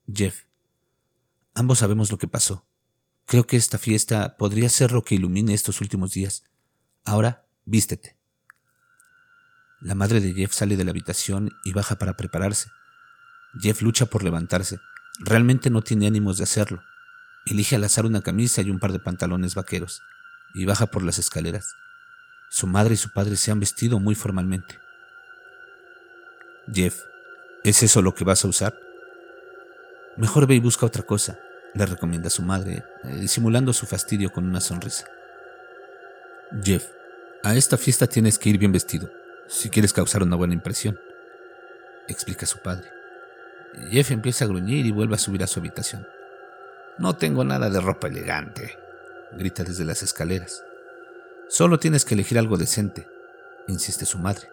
Jeff, 0.06 0.44
ambos 1.54 1.78
sabemos 1.78 2.12
lo 2.12 2.18
que 2.18 2.28
pasó. 2.28 2.66
Creo 3.24 3.46
que 3.46 3.56
esta 3.56 3.78
fiesta 3.78 4.36
podría 4.36 4.68
ser 4.68 4.92
lo 4.92 5.02
que 5.02 5.14
ilumine 5.14 5.54
estos 5.54 5.80
últimos 5.80 6.12
días. 6.12 6.44
Ahora, 7.04 7.46
vístete. 7.64 8.18
La 9.80 9.94
madre 9.94 10.20
de 10.20 10.34
Jeff 10.34 10.52
sale 10.52 10.76
de 10.76 10.84
la 10.84 10.90
habitación 10.90 11.52
y 11.64 11.72
baja 11.72 11.96
para 11.96 12.16
prepararse. 12.16 12.68
Jeff 13.60 13.80
lucha 13.80 14.04
por 14.04 14.22
levantarse. 14.22 14.78
Realmente 15.20 15.70
no 15.70 15.80
tiene 15.82 16.06
ánimos 16.06 16.36
de 16.36 16.44
hacerlo. 16.44 16.82
Elige 17.46 17.76
al 17.76 17.84
azar 17.84 18.04
una 18.04 18.20
camisa 18.20 18.60
y 18.60 18.68
un 18.68 18.78
par 18.78 18.92
de 18.92 19.00
pantalones 19.00 19.54
vaqueros 19.54 20.02
y 20.54 20.66
baja 20.66 20.86
por 20.86 21.02
las 21.02 21.18
escaleras. 21.18 21.74
Su 22.50 22.66
madre 22.66 22.92
y 22.94 22.98
su 22.98 23.10
padre 23.10 23.36
se 23.36 23.50
han 23.50 23.60
vestido 23.60 23.98
muy 23.98 24.14
formalmente. 24.14 24.78
Jeff, 26.72 27.00
¿es 27.64 27.82
eso 27.82 28.02
lo 28.02 28.14
que 28.14 28.24
vas 28.24 28.44
a 28.44 28.48
usar? 28.48 28.78
Mejor 30.16 30.46
ve 30.46 30.54
y 30.54 30.60
busca 30.60 30.86
otra 30.86 31.02
cosa, 31.02 31.38
le 31.74 31.86
recomienda 31.86 32.30
su 32.30 32.42
madre, 32.42 32.84
eh, 33.04 33.16
disimulando 33.20 33.72
su 33.72 33.86
fastidio 33.86 34.30
con 34.30 34.44
una 34.44 34.60
sonrisa. 34.60 35.06
Jeff, 36.62 36.88
a 37.42 37.54
esta 37.54 37.78
fiesta 37.78 38.06
tienes 38.06 38.38
que 38.38 38.50
ir 38.50 38.58
bien 38.58 38.72
vestido, 38.72 39.10
si 39.46 39.70
quieres 39.70 39.92
causar 39.92 40.22
una 40.22 40.36
buena 40.36 40.54
impresión, 40.54 41.00
explica 42.08 42.46
su 42.46 42.58
padre. 42.58 42.90
Jeff 43.90 44.10
empieza 44.10 44.44
a 44.44 44.48
gruñir 44.48 44.84
y 44.84 44.90
vuelve 44.90 45.14
a 45.14 45.18
subir 45.18 45.42
a 45.42 45.46
su 45.46 45.60
habitación. 45.60 46.06
No 46.98 47.16
tengo 47.16 47.42
nada 47.42 47.70
de 47.70 47.80
ropa 47.80 48.08
elegante, 48.08 48.78
grita 49.32 49.64
desde 49.64 49.84
las 49.84 50.02
escaleras. 50.02 50.62
Solo 51.48 51.78
tienes 51.78 52.04
que 52.04 52.14
elegir 52.14 52.38
algo 52.38 52.58
decente, 52.58 53.08
insiste 53.66 54.04
su 54.04 54.18
madre. 54.18 54.50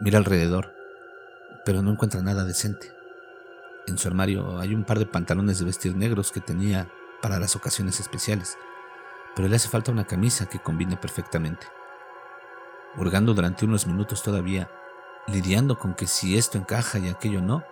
Mira 0.00 0.18
alrededor, 0.18 0.73
pero 1.64 1.82
no 1.82 1.90
encuentra 1.90 2.22
nada 2.22 2.44
decente. 2.44 2.92
En 3.86 3.98
su 3.98 4.08
armario 4.08 4.58
hay 4.60 4.74
un 4.74 4.84
par 4.84 4.98
de 4.98 5.06
pantalones 5.06 5.58
de 5.58 5.66
vestir 5.66 5.96
negros 5.96 6.32
que 6.32 6.40
tenía 6.40 6.88
para 7.20 7.38
las 7.38 7.56
ocasiones 7.56 8.00
especiales, 8.00 8.56
pero 9.34 9.48
le 9.48 9.56
hace 9.56 9.68
falta 9.68 9.92
una 9.92 10.06
camisa 10.06 10.46
que 10.46 10.58
combine 10.58 10.96
perfectamente. 10.96 11.66
Hurgando 12.96 13.34
durante 13.34 13.64
unos 13.64 13.86
minutos 13.86 14.22
todavía, 14.22 14.70
lidiando 15.26 15.78
con 15.78 15.94
que 15.94 16.06
si 16.06 16.38
esto 16.38 16.58
encaja 16.58 16.98
y 16.98 17.08
aquello 17.08 17.42
no, 17.42 17.64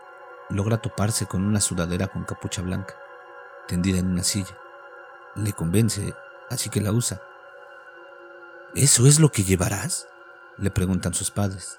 logra 0.50 0.78
toparse 0.78 1.26
con 1.26 1.44
una 1.44 1.60
sudadera 1.60 2.08
con 2.08 2.24
capucha 2.24 2.62
blanca, 2.62 2.94
tendida 3.68 3.98
en 3.98 4.08
una 4.08 4.22
silla. 4.22 4.56
Le 5.34 5.52
convence, 5.52 6.14
así 6.50 6.68
que 6.68 6.80
la 6.80 6.92
usa. 6.92 7.22
¿Eso 8.74 9.06
es 9.06 9.20
lo 9.20 9.30
que 9.30 9.44
llevarás? 9.44 10.08
Le 10.58 10.70
preguntan 10.70 11.14
sus 11.14 11.30
padres. 11.30 11.78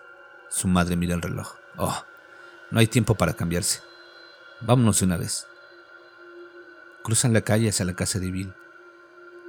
Su 0.49 0.67
madre 0.67 0.95
mira 0.95 1.15
el 1.15 1.21
reloj. 1.21 1.62
Oh, 1.77 2.03
no 2.71 2.79
hay 2.79 2.87
tiempo 2.87 3.15
para 3.15 3.33
cambiarse. 3.33 3.81
Vámonos 4.61 4.99
de 4.99 5.05
una 5.05 5.17
vez. 5.17 5.47
Cruzan 7.03 7.33
la 7.33 7.41
calle 7.41 7.69
hacia 7.69 7.85
la 7.85 7.95
casa 7.95 8.19
de 8.19 8.31
Bill. 8.31 8.53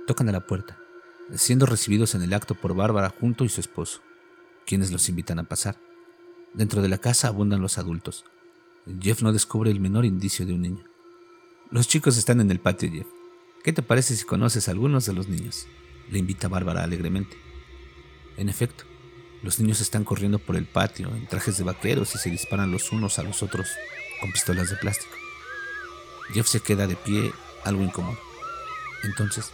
Tocan 0.06 0.28
a 0.28 0.32
la 0.32 0.40
puerta, 0.40 0.78
siendo 1.34 1.66
recibidos 1.66 2.14
en 2.14 2.22
el 2.22 2.34
acto 2.34 2.54
por 2.54 2.74
Bárbara 2.74 3.14
junto 3.20 3.44
y 3.44 3.48
su 3.48 3.60
esposo, 3.60 4.00
quienes 4.66 4.90
los 4.90 5.08
invitan 5.08 5.38
a 5.38 5.44
pasar. 5.44 5.76
Dentro 6.52 6.82
de 6.82 6.88
la 6.88 6.98
casa 6.98 7.28
abundan 7.28 7.60
los 7.60 7.78
adultos. 7.78 8.24
Jeff 9.00 9.22
no 9.22 9.32
descubre 9.32 9.70
el 9.70 9.80
menor 9.80 10.04
indicio 10.04 10.46
de 10.46 10.52
un 10.52 10.62
niño. 10.62 10.84
Los 11.70 11.88
chicos 11.88 12.16
están 12.16 12.40
en 12.40 12.50
el 12.50 12.60
patio, 12.60 12.90
Jeff. 12.90 13.06
¿Qué 13.62 13.72
te 13.72 13.82
parece 13.82 14.14
si 14.16 14.24
conoces 14.24 14.68
a 14.68 14.72
algunos 14.72 15.06
de 15.06 15.14
los 15.14 15.28
niños? 15.28 15.66
Le 16.10 16.18
invita 16.18 16.48
Bárbara 16.48 16.84
alegremente. 16.84 17.36
En 18.36 18.48
efecto, 18.48 18.84
los 19.44 19.60
niños 19.60 19.82
están 19.82 20.04
corriendo 20.04 20.38
por 20.38 20.56
el 20.56 20.64
patio 20.64 21.08
en 21.14 21.26
trajes 21.26 21.58
de 21.58 21.64
vaqueros 21.64 22.14
y 22.14 22.18
se 22.18 22.30
disparan 22.30 22.72
los 22.72 22.90
unos 22.92 23.18
a 23.18 23.22
los 23.22 23.42
otros 23.42 23.68
con 24.18 24.32
pistolas 24.32 24.70
de 24.70 24.76
plástico. 24.76 25.12
Jeff 26.32 26.48
se 26.48 26.60
queda 26.60 26.86
de 26.86 26.96
pie, 26.96 27.30
algo 27.62 27.82
incómodo. 27.82 28.18
Entonces, 29.02 29.50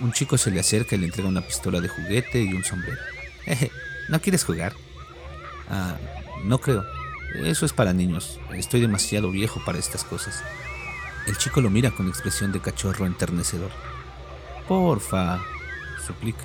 un 0.00 0.12
chico 0.12 0.36
se 0.36 0.50
le 0.50 0.60
acerca 0.60 0.96
y 0.96 0.98
le 0.98 1.06
entrega 1.06 1.30
una 1.30 1.40
pistola 1.40 1.80
de 1.80 1.88
juguete 1.88 2.42
y 2.42 2.52
un 2.52 2.62
sombrero. 2.62 3.00
Jeje, 3.46 3.72
¿no 4.10 4.20
quieres 4.20 4.44
jugar? 4.44 4.74
Ah, 5.70 5.96
no 6.44 6.58
creo. 6.58 6.84
Eso 7.36 7.64
es 7.64 7.72
para 7.72 7.94
niños. 7.94 8.38
Estoy 8.52 8.82
demasiado 8.82 9.30
viejo 9.30 9.64
para 9.64 9.78
estas 9.78 10.04
cosas. 10.04 10.44
El 11.26 11.38
chico 11.38 11.62
lo 11.62 11.70
mira 11.70 11.90
con 11.90 12.06
expresión 12.06 12.52
de 12.52 12.60
cachorro 12.60 13.06
enternecedor. 13.06 13.70
Porfa, 14.68 15.40
suplica. 16.06 16.44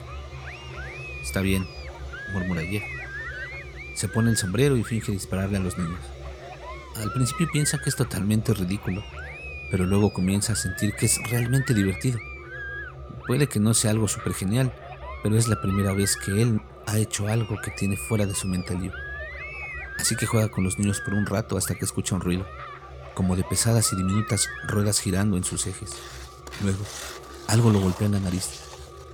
Está 1.22 1.42
bien, 1.42 1.68
murmura 2.34 2.62
Jeff. 2.62 2.84
Se 3.96 4.08
pone 4.08 4.30
el 4.30 4.38
sombrero 4.38 4.78
y 4.78 4.84
finge 4.84 5.12
dispararle 5.12 5.58
a 5.58 5.62
los 5.62 5.78
niños. 5.78 6.00
Al 6.96 7.12
principio 7.14 7.48
piensa 7.52 7.78
que 7.78 7.90
es 7.90 7.96
totalmente 7.96 8.54
ridículo, 8.54 9.04
pero 9.70 9.86
luego 9.86 10.12
comienza 10.12 10.54
a 10.54 10.56
sentir 10.56 10.94
que 10.94 11.06
es 11.06 11.20
realmente 11.30 11.74
divertido. 11.74 12.20
Puede 13.26 13.48
que 13.48 13.60
no 13.60 13.74
sea 13.74 13.92
algo 13.92 14.08
súper 14.08 14.34
genial, 14.34 14.74
pero 15.22 15.38
es 15.38 15.48
la 15.48 15.62
primera 15.62 15.94
vez 15.94 16.16
que 16.16 16.42
él 16.42 16.62
ha 16.86 16.98
hecho 16.98 17.28
algo 17.28 17.60
que 17.62 17.72
tiene 17.72 17.98
fuera 17.98 18.26
de 18.26 18.34
su 18.34 18.48
mente 18.48 18.74
libre. 18.74 18.98
Así 20.00 20.16
que 20.16 20.26
juega 20.26 20.50
con 20.50 20.64
los 20.64 20.80
niños 20.80 21.02
por 21.02 21.14
un 21.14 21.26
rato 21.26 21.58
hasta 21.58 21.76
que 21.76 21.86
escucha 21.86 22.16
un 22.16 22.22
ruido, 22.22 22.46
como 23.14 23.36
de 23.36 23.44
pesadas 23.44 23.92
y 23.94 23.96
diminutas 23.96 24.48
ruedas 24.68 25.00
girando 25.00 25.38
en 25.38 25.44
sus 25.44 25.68
ejes. 25.68 25.92
Luego, 26.62 26.84
algo 27.48 27.72
lo 27.72 27.80
golpea 27.80 28.08
en 28.08 28.14
la 28.14 28.20
nariz. 28.20 28.62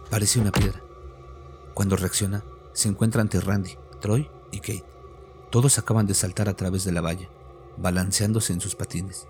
Parece 0.10 0.40
una 0.40 0.52
piedra. 0.52 0.82
Cuando 1.74 1.96
reacciona, 1.96 2.44
se 2.74 2.90
encuentra 2.90 3.22
ante 3.22 3.40
Randy, 3.40 3.78
Troy 4.02 4.30
y 4.52 4.60
Kate. 4.60 4.86
Todos 5.52 5.78
acaban 5.80 6.06
de 6.06 6.14
saltar 6.14 6.50
a 6.50 6.56
través 6.56 6.84
de 6.84 6.92
la 6.92 7.02
valla 7.02 7.30
balanceándose 7.78 8.54
en 8.54 8.62
sus 8.62 8.76
patines. 8.76 9.28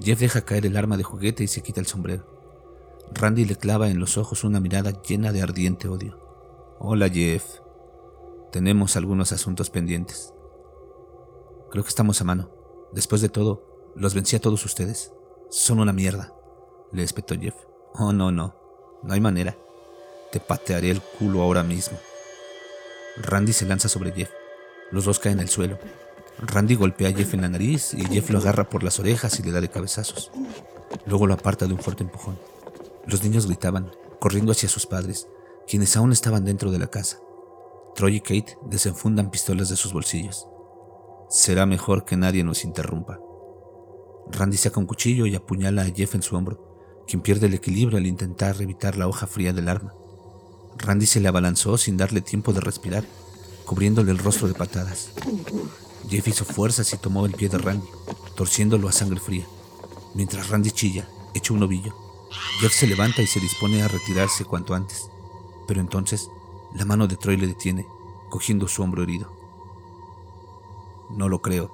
Jeff 0.00 0.18
deja 0.18 0.44
caer 0.44 0.66
el 0.66 0.76
arma 0.76 0.96
de 0.96 1.04
juguete 1.04 1.44
y 1.44 1.48
se 1.48 1.62
quita 1.62 1.80
el 1.80 1.86
sombrero. 1.86 2.24
Randy 3.12 3.44
le 3.44 3.56
clava 3.56 3.88
en 3.88 4.00
los 4.00 4.18
ojos 4.18 4.44
una 4.44 4.60
mirada 4.60 5.02
llena 5.02 5.32
de 5.32 5.42
ardiente 5.42 5.88
odio. 5.88 6.18
Hola 6.78 7.08
Jeff. 7.08 7.60
Tenemos 8.50 8.96
algunos 8.96 9.32
asuntos 9.32 9.70
pendientes. 9.70 10.32
Creo 11.70 11.84
que 11.84 11.88
estamos 11.88 12.20
a 12.20 12.24
mano. 12.24 12.50
Después 12.92 13.20
de 13.20 13.28
todo, 13.28 13.92
los 13.96 14.14
vencí 14.14 14.36
a 14.36 14.40
todos 14.40 14.64
ustedes. 14.64 15.12
Son 15.50 15.80
una 15.80 15.92
mierda. 15.92 16.32
Le 16.92 17.02
espetó 17.02 17.34
Jeff. 17.38 17.54
Oh, 17.94 18.12
no, 18.12 18.30
no. 18.30 18.54
No 19.02 19.12
hay 19.12 19.20
manera. 19.20 19.56
Te 20.32 20.40
patearé 20.40 20.90
el 20.90 21.00
culo 21.00 21.42
ahora 21.42 21.62
mismo. 21.62 21.98
Randy 23.16 23.52
se 23.52 23.66
lanza 23.66 23.88
sobre 23.88 24.12
Jeff. 24.12 24.30
Los 24.90 25.04
dos 25.04 25.18
caen 25.18 25.40
al 25.40 25.48
suelo. 25.48 25.78
Randy 26.38 26.74
golpea 26.74 27.08
a 27.08 27.12
Jeff 27.12 27.34
en 27.34 27.42
la 27.42 27.48
nariz 27.48 27.94
y 27.94 28.04
Jeff 28.06 28.30
lo 28.30 28.38
agarra 28.38 28.68
por 28.68 28.82
las 28.82 28.98
orejas 28.98 29.38
y 29.38 29.42
le 29.42 29.52
da 29.52 29.60
de 29.60 29.70
cabezazos. 29.70 30.32
Luego 31.06 31.26
lo 31.26 31.34
aparta 31.34 31.66
de 31.66 31.74
un 31.74 31.78
fuerte 31.78 32.02
empujón. 32.02 32.38
Los 33.06 33.22
niños 33.22 33.46
gritaban, 33.46 33.92
corriendo 34.18 34.52
hacia 34.52 34.68
sus 34.68 34.86
padres, 34.86 35.28
quienes 35.68 35.96
aún 35.96 36.12
estaban 36.12 36.44
dentro 36.44 36.70
de 36.70 36.78
la 36.78 36.88
casa. 36.88 37.18
Troy 37.94 38.16
y 38.16 38.20
Kate 38.20 38.58
desenfundan 38.66 39.30
pistolas 39.30 39.68
de 39.68 39.76
sus 39.76 39.92
bolsillos. 39.92 40.48
Será 41.28 41.66
mejor 41.66 42.04
que 42.04 42.16
nadie 42.16 42.42
nos 42.42 42.64
interrumpa. 42.64 43.20
Randy 44.30 44.56
saca 44.56 44.80
un 44.80 44.86
cuchillo 44.86 45.26
y 45.26 45.36
apuñala 45.36 45.82
a 45.82 45.90
Jeff 45.90 46.14
en 46.16 46.22
su 46.22 46.34
hombro, 46.34 47.04
quien 47.06 47.22
pierde 47.22 47.46
el 47.46 47.54
equilibrio 47.54 47.98
al 47.98 48.06
intentar 48.06 48.60
evitar 48.60 48.96
la 48.96 49.06
hoja 49.06 49.26
fría 49.26 49.52
del 49.52 49.68
arma. 49.68 49.94
Randy 50.78 51.06
se 51.06 51.20
le 51.20 51.28
abalanzó 51.28 51.78
sin 51.78 51.96
darle 51.96 52.20
tiempo 52.20 52.52
de 52.52 52.60
respirar, 52.60 53.04
cubriéndole 53.64 54.10
el 54.10 54.18
rostro 54.18 54.48
de 54.48 54.54
patadas. 54.54 55.10
Jeff 56.08 56.28
hizo 56.28 56.44
fuerzas 56.44 56.92
y 56.92 56.98
tomó 56.98 57.26
el 57.26 57.32
pie 57.32 57.48
de 57.48 57.58
Randy, 57.58 57.86
torciéndolo 58.34 58.88
a 58.88 58.92
sangre 58.92 59.20
fría. 59.20 59.46
Mientras 60.14 60.48
Randy 60.48 60.70
chilla, 60.70 61.08
hecho 61.32 61.54
un 61.54 61.62
ovillo, 61.62 61.94
Jeff 62.60 62.72
se 62.72 62.86
levanta 62.86 63.22
y 63.22 63.26
se 63.26 63.40
dispone 63.40 63.82
a 63.82 63.88
retirarse 63.88 64.44
cuanto 64.44 64.74
antes. 64.74 65.08
Pero 65.66 65.80
entonces, 65.80 66.28
la 66.74 66.84
mano 66.84 67.06
de 67.06 67.16
Troy 67.16 67.36
le 67.36 67.46
detiene, 67.46 67.86
cogiendo 68.28 68.68
su 68.68 68.82
hombro 68.82 69.02
herido. 69.02 69.32
No 71.10 71.28
lo 71.28 71.40
creo. 71.40 71.72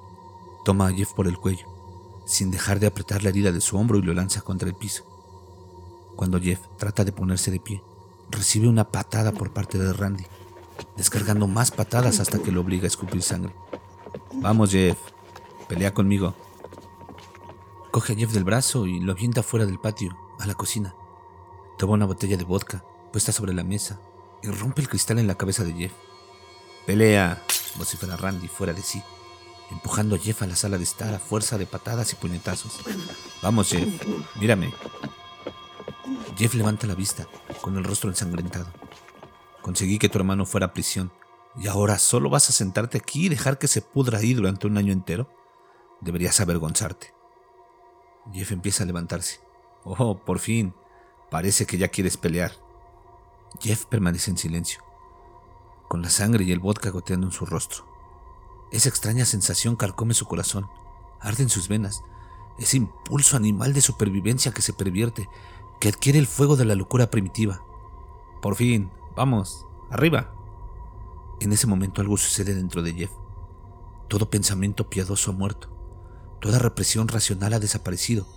Toma 0.63 0.87
a 0.87 0.93
Jeff 0.93 1.13
por 1.13 1.27
el 1.27 1.37
cuello, 1.37 1.67
sin 2.25 2.51
dejar 2.51 2.79
de 2.79 2.87
apretar 2.87 3.23
la 3.23 3.29
herida 3.29 3.51
de 3.51 3.61
su 3.61 3.77
hombro 3.77 3.97
y 3.97 4.03
lo 4.03 4.13
lanza 4.13 4.41
contra 4.41 4.69
el 4.69 4.75
piso. 4.75 5.03
Cuando 6.15 6.39
Jeff 6.39 6.59
trata 6.77 7.03
de 7.03 7.11
ponerse 7.11 7.49
de 7.49 7.59
pie, 7.59 7.81
recibe 8.31 8.67
una 8.67 8.89
patada 8.89 9.31
por 9.31 9.51
parte 9.51 9.77
de 9.77 9.93
Randy, 9.93 10.25
descargando 10.97 11.47
más 11.47 11.71
patadas 11.71 12.19
hasta 12.19 12.39
que 12.39 12.51
lo 12.51 12.61
obliga 12.61 12.85
a 12.85 12.87
escupir 12.87 13.21
sangre. 13.21 13.53
Vamos, 14.33 14.71
Jeff, 14.71 14.97
Pelea 15.67 15.93
conmigo. 15.93 16.35
Coge 17.91 18.13
a 18.13 18.15
Jeff 18.15 18.31
del 18.31 18.43
brazo 18.43 18.87
y 18.87 18.99
lo 18.99 19.11
avienta 19.13 19.43
fuera 19.43 19.65
del 19.65 19.79
patio, 19.79 20.17
a 20.39 20.45
la 20.45 20.53
cocina. 20.53 20.95
Toma 21.77 21.93
una 21.93 22.05
botella 22.05 22.37
de 22.37 22.43
vodka 22.43 22.83
puesta 23.11 23.31
sobre 23.31 23.53
la 23.53 23.63
mesa 23.63 23.99
y 24.43 24.47
rompe 24.47 24.81
el 24.81 24.89
cristal 24.89 25.19
en 25.19 25.27
la 25.27 25.35
cabeza 25.35 25.63
de 25.63 25.73
Jeff. 25.73 25.93
Pelea, 26.85 27.43
vocifera 27.77 28.17
Randy 28.17 28.47
fuera 28.47 28.73
de 28.73 28.81
sí, 28.81 29.01
empujando 29.69 30.15
a 30.15 30.19
Jeff 30.19 30.41
a 30.41 30.47
la 30.47 30.55
sala 30.55 30.77
de 30.77 30.83
estar 30.83 31.13
a 31.13 31.19
fuerza 31.19 31.57
de 31.57 31.65
patadas 31.65 32.11
y 32.11 32.15
puñetazos. 32.15 32.79
Vamos, 33.41 33.69
Jeff, 33.69 33.87
mírame. 34.39 34.73
Jeff 36.37 36.53
levanta 36.53 36.87
la 36.87 36.95
vista, 36.95 37.27
con 37.61 37.77
el 37.77 37.83
rostro 37.83 38.09
ensangrentado. 38.09 38.67
Conseguí 39.61 39.99
que 39.99 40.09
tu 40.09 40.17
hermano 40.17 40.45
fuera 40.45 40.67
a 40.67 40.73
prisión, 40.73 41.11
y 41.55 41.67
ahora 41.67 41.97
solo 41.97 42.29
vas 42.29 42.49
a 42.49 42.53
sentarte 42.53 42.97
aquí 42.97 43.25
y 43.25 43.29
dejar 43.29 43.57
que 43.57 43.67
se 43.67 43.81
pudra 43.81 44.19
ahí 44.19 44.33
durante 44.33 44.67
un 44.67 44.77
año 44.77 44.93
entero. 44.93 45.29
Deberías 45.99 46.39
avergonzarte. 46.39 47.13
Jeff 48.33 48.51
empieza 48.51 48.83
a 48.83 48.87
levantarse. 48.87 49.39
Oh, 49.83 50.17
por 50.17 50.39
fin. 50.39 50.73
Parece 51.29 51.65
que 51.65 51.77
ya 51.77 51.89
quieres 51.89 52.17
pelear. 52.17 52.53
Jeff 53.59 53.85
permanece 53.85 54.31
en 54.31 54.37
silencio, 54.37 54.81
con 55.89 56.01
la 56.01 56.09
sangre 56.09 56.43
y 56.45 56.51
el 56.51 56.59
vodka 56.59 56.89
goteando 56.89 57.27
en 57.27 57.33
su 57.33 57.45
rostro. 57.45 57.85
Esa 58.71 58.89
extraña 58.89 59.25
sensación 59.25 59.75
carcome 59.75 60.13
su 60.13 60.25
corazón, 60.25 60.69
arde 61.19 61.43
en 61.43 61.49
sus 61.49 61.67
venas, 61.67 62.03
ese 62.57 62.77
impulso 62.77 63.35
animal 63.35 63.73
de 63.73 63.81
supervivencia 63.81 64.53
que 64.53 64.61
se 64.61 64.73
pervierte, 64.73 65.27
que 65.81 65.89
adquiere 65.89 66.19
el 66.19 66.27
fuego 66.27 66.55
de 66.55 66.63
la 66.63 66.75
locura 66.75 67.09
primitiva. 67.09 67.63
Por 68.39 68.55
fin, 68.55 68.91
vamos, 69.15 69.65
arriba. 69.89 70.31
En 71.39 71.51
ese 71.51 71.65
momento 71.65 72.01
algo 72.01 72.17
sucede 72.17 72.53
dentro 72.53 72.83
de 72.83 72.93
Jeff. 72.93 73.09
Todo 74.07 74.29
pensamiento 74.29 74.91
piadoso 74.91 75.31
ha 75.31 75.33
muerto. 75.33 75.69
Toda 76.39 76.59
represión 76.59 77.07
racional 77.07 77.53
ha 77.53 77.59
desaparecido, 77.59 78.27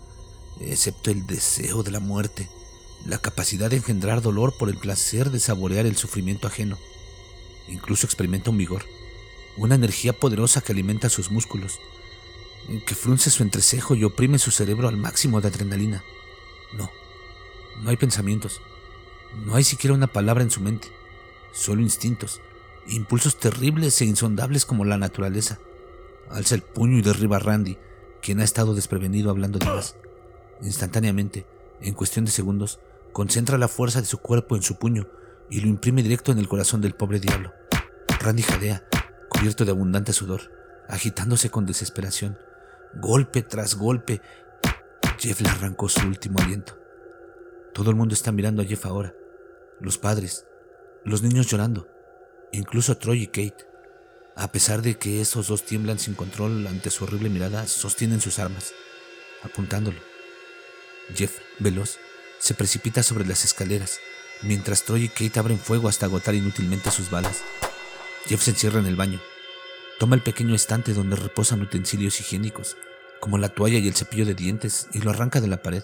excepto 0.58 1.10
el 1.10 1.26
deseo 1.26 1.82
de 1.82 1.90
la 1.90 2.00
muerte, 2.00 2.48
la 3.04 3.18
capacidad 3.18 3.68
de 3.68 3.76
engendrar 3.76 4.22
dolor 4.22 4.56
por 4.56 4.70
el 4.70 4.78
placer 4.78 5.30
de 5.30 5.38
saborear 5.38 5.84
el 5.84 5.96
sufrimiento 5.96 6.46
ajeno. 6.46 6.78
Incluso 7.68 8.06
experimenta 8.06 8.50
un 8.50 8.56
vigor, 8.56 8.86
una 9.58 9.74
energía 9.74 10.14
poderosa 10.14 10.62
que 10.62 10.72
alimenta 10.72 11.10
sus 11.10 11.30
músculos, 11.30 11.78
que 12.86 12.94
frunce 12.94 13.28
su 13.28 13.42
entrecejo 13.42 13.94
y 13.94 14.04
oprime 14.04 14.38
su 14.38 14.50
cerebro 14.50 14.88
al 14.88 14.96
máximo 14.96 15.42
de 15.42 15.48
adrenalina. 15.48 16.02
No, 16.72 16.90
no 17.82 17.90
hay 17.90 17.96
pensamientos, 17.96 18.60
no 19.44 19.54
hay 19.54 19.64
siquiera 19.64 19.94
una 19.94 20.06
palabra 20.06 20.42
en 20.42 20.50
su 20.50 20.60
mente, 20.60 20.88
solo 21.52 21.82
instintos, 21.82 22.40
impulsos 22.86 23.38
terribles 23.38 24.00
e 24.00 24.04
insondables 24.04 24.64
como 24.64 24.84
la 24.84 24.98
naturaleza. 24.98 25.58
Alza 26.30 26.54
el 26.54 26.62
puño 26.62 26.98
y 26.98 27.02
derriba 27.02 27.36
a 27.36 27.40
Randy, 27.40 27.78
quien 28.22 28.40
ha 28.40 28.44
estado 28.44 28.74
desprevenido 28.74 29.30
hablando 29.30 29.58
de 29.58 29.66
más. 29.66 29.96
Instantáneamente, 30.62 31.46
en 31.80 31.94
cuestión 31.94 32.24
de 32.24 32.30
segundos, 32.30 32.80
Concentra 33.14 33.58
la 33.58 33.68
fuerza 33.68 34.00
de 34.00 34.08
su 34.08 34.18
cuerpo 34.18 34.56
en 34.56 34.62
su 34.62 34.76
puño 34.76 35.06
y 35.48 35.60
lo 35.60 35.68
imprime 35.68 36.02
directo 36.02 36.32
en 36.32 36.38
el 36.40 36.48
corazón 36.48 36.80
del 36.80 36.96
pobre 36.96 37.20
diablo. 37.20 37.52
Randy 38.18 38.42
jadea, 38.42 38.82
cubierto 39.28 39.64
de 39.64 39.70
abundante 39.70 40.12
sudor, 40.12 40.50
agitándose 40.88 41.48
con 41.48 41.64
desesperación. 41.64 42.36
Golpe 42.96 43.42
tras 43.42 43.76
golpe, 43.76 44.20
Jeff 45.16 45.40
le 45.40 45.48
arrancó 45.48 45.88
su 45.88 46.04
último 46.08 46.40
aliento. 46.40 46.76
Todo 47.74 47.90
el 47.90 47.96
mundo 47.96 48.14
está 48.14 48.30
mirando 48.30 48.62
a 48.62 48.64
Jeff 48.64 48.86
ahora. 48.86 49.12
Los 49.80 49.98
padres, 49.98 50.46
los 51.04 51.22
niños 51.22 51.48
llorando, 51.48 51.88
incluso 52.52 52.96
Troy 52.96 53.24
y 53.24 53.26
Kate. 53.26 53.66
A 54.36 54.52
pesar 54.52 54.80
de 54.80 54.96
que 54.96 55.20
esos 55.20 55.48
dos 55.48 55.64
tiemblan 55.64 55.98
sin 55.98 56.14
control 56.14 56.68
ante 56.68 56.90
su 56.90 57.02
horrible 57.02 57.30
mirada, 57.30 57.66
sostienen 57.66 58.20
sus 58.20 58.38
armas, 58.38 58.72
apuntándolo. 59.42 59.98
Jeff, 61.16 61.40
veloz, 61.58 61.98
se 62.38 62.54
precipita 62.54 63.02
sobre 63.02 63.26
las 63.26 63.44
escaleras, 63.44 63.98
mientras 64.42 64.84
Troy 64.84 65.04
y 65.04 65.08
Kate 65.08 65.40
abren 65.40 65.58
fuego 65.58 65.88
hasta 65.88 66.06
agotar 66.06 66.36
inútilmente 66.36 66.92
sus 66.92 67.10
balas. 67.10 67.42
Jeff 68.26 68.40
se 68.40 68.52
encierra 68.52 68.78
en 68.78 68.86
el 68.86 68.94
baño. 68.94 69.20
Toma 69.98 70.14
el 70.14 70.22
pequeño 70.22 70.54
estante 70.54 70.94
donde 70.94 71.16
reposan 71.16 71.60
utensilios 71.60 72.20
higiénicos, 72.20 72.76
como 73.18 73.36
la 73.36 73.48
toalla 73.48 73.78
y 73.78 73.88
el 73.88 73.96
cepillo 73.96 74.26
de 74.26 74.34
dientes, 74.34 74.86
y 74.92 75.00
lo 75.00 75.10
arranca 75.10 75.40
de 75.40 75.48
la 75.48 75.60
pared. 75.60 75.82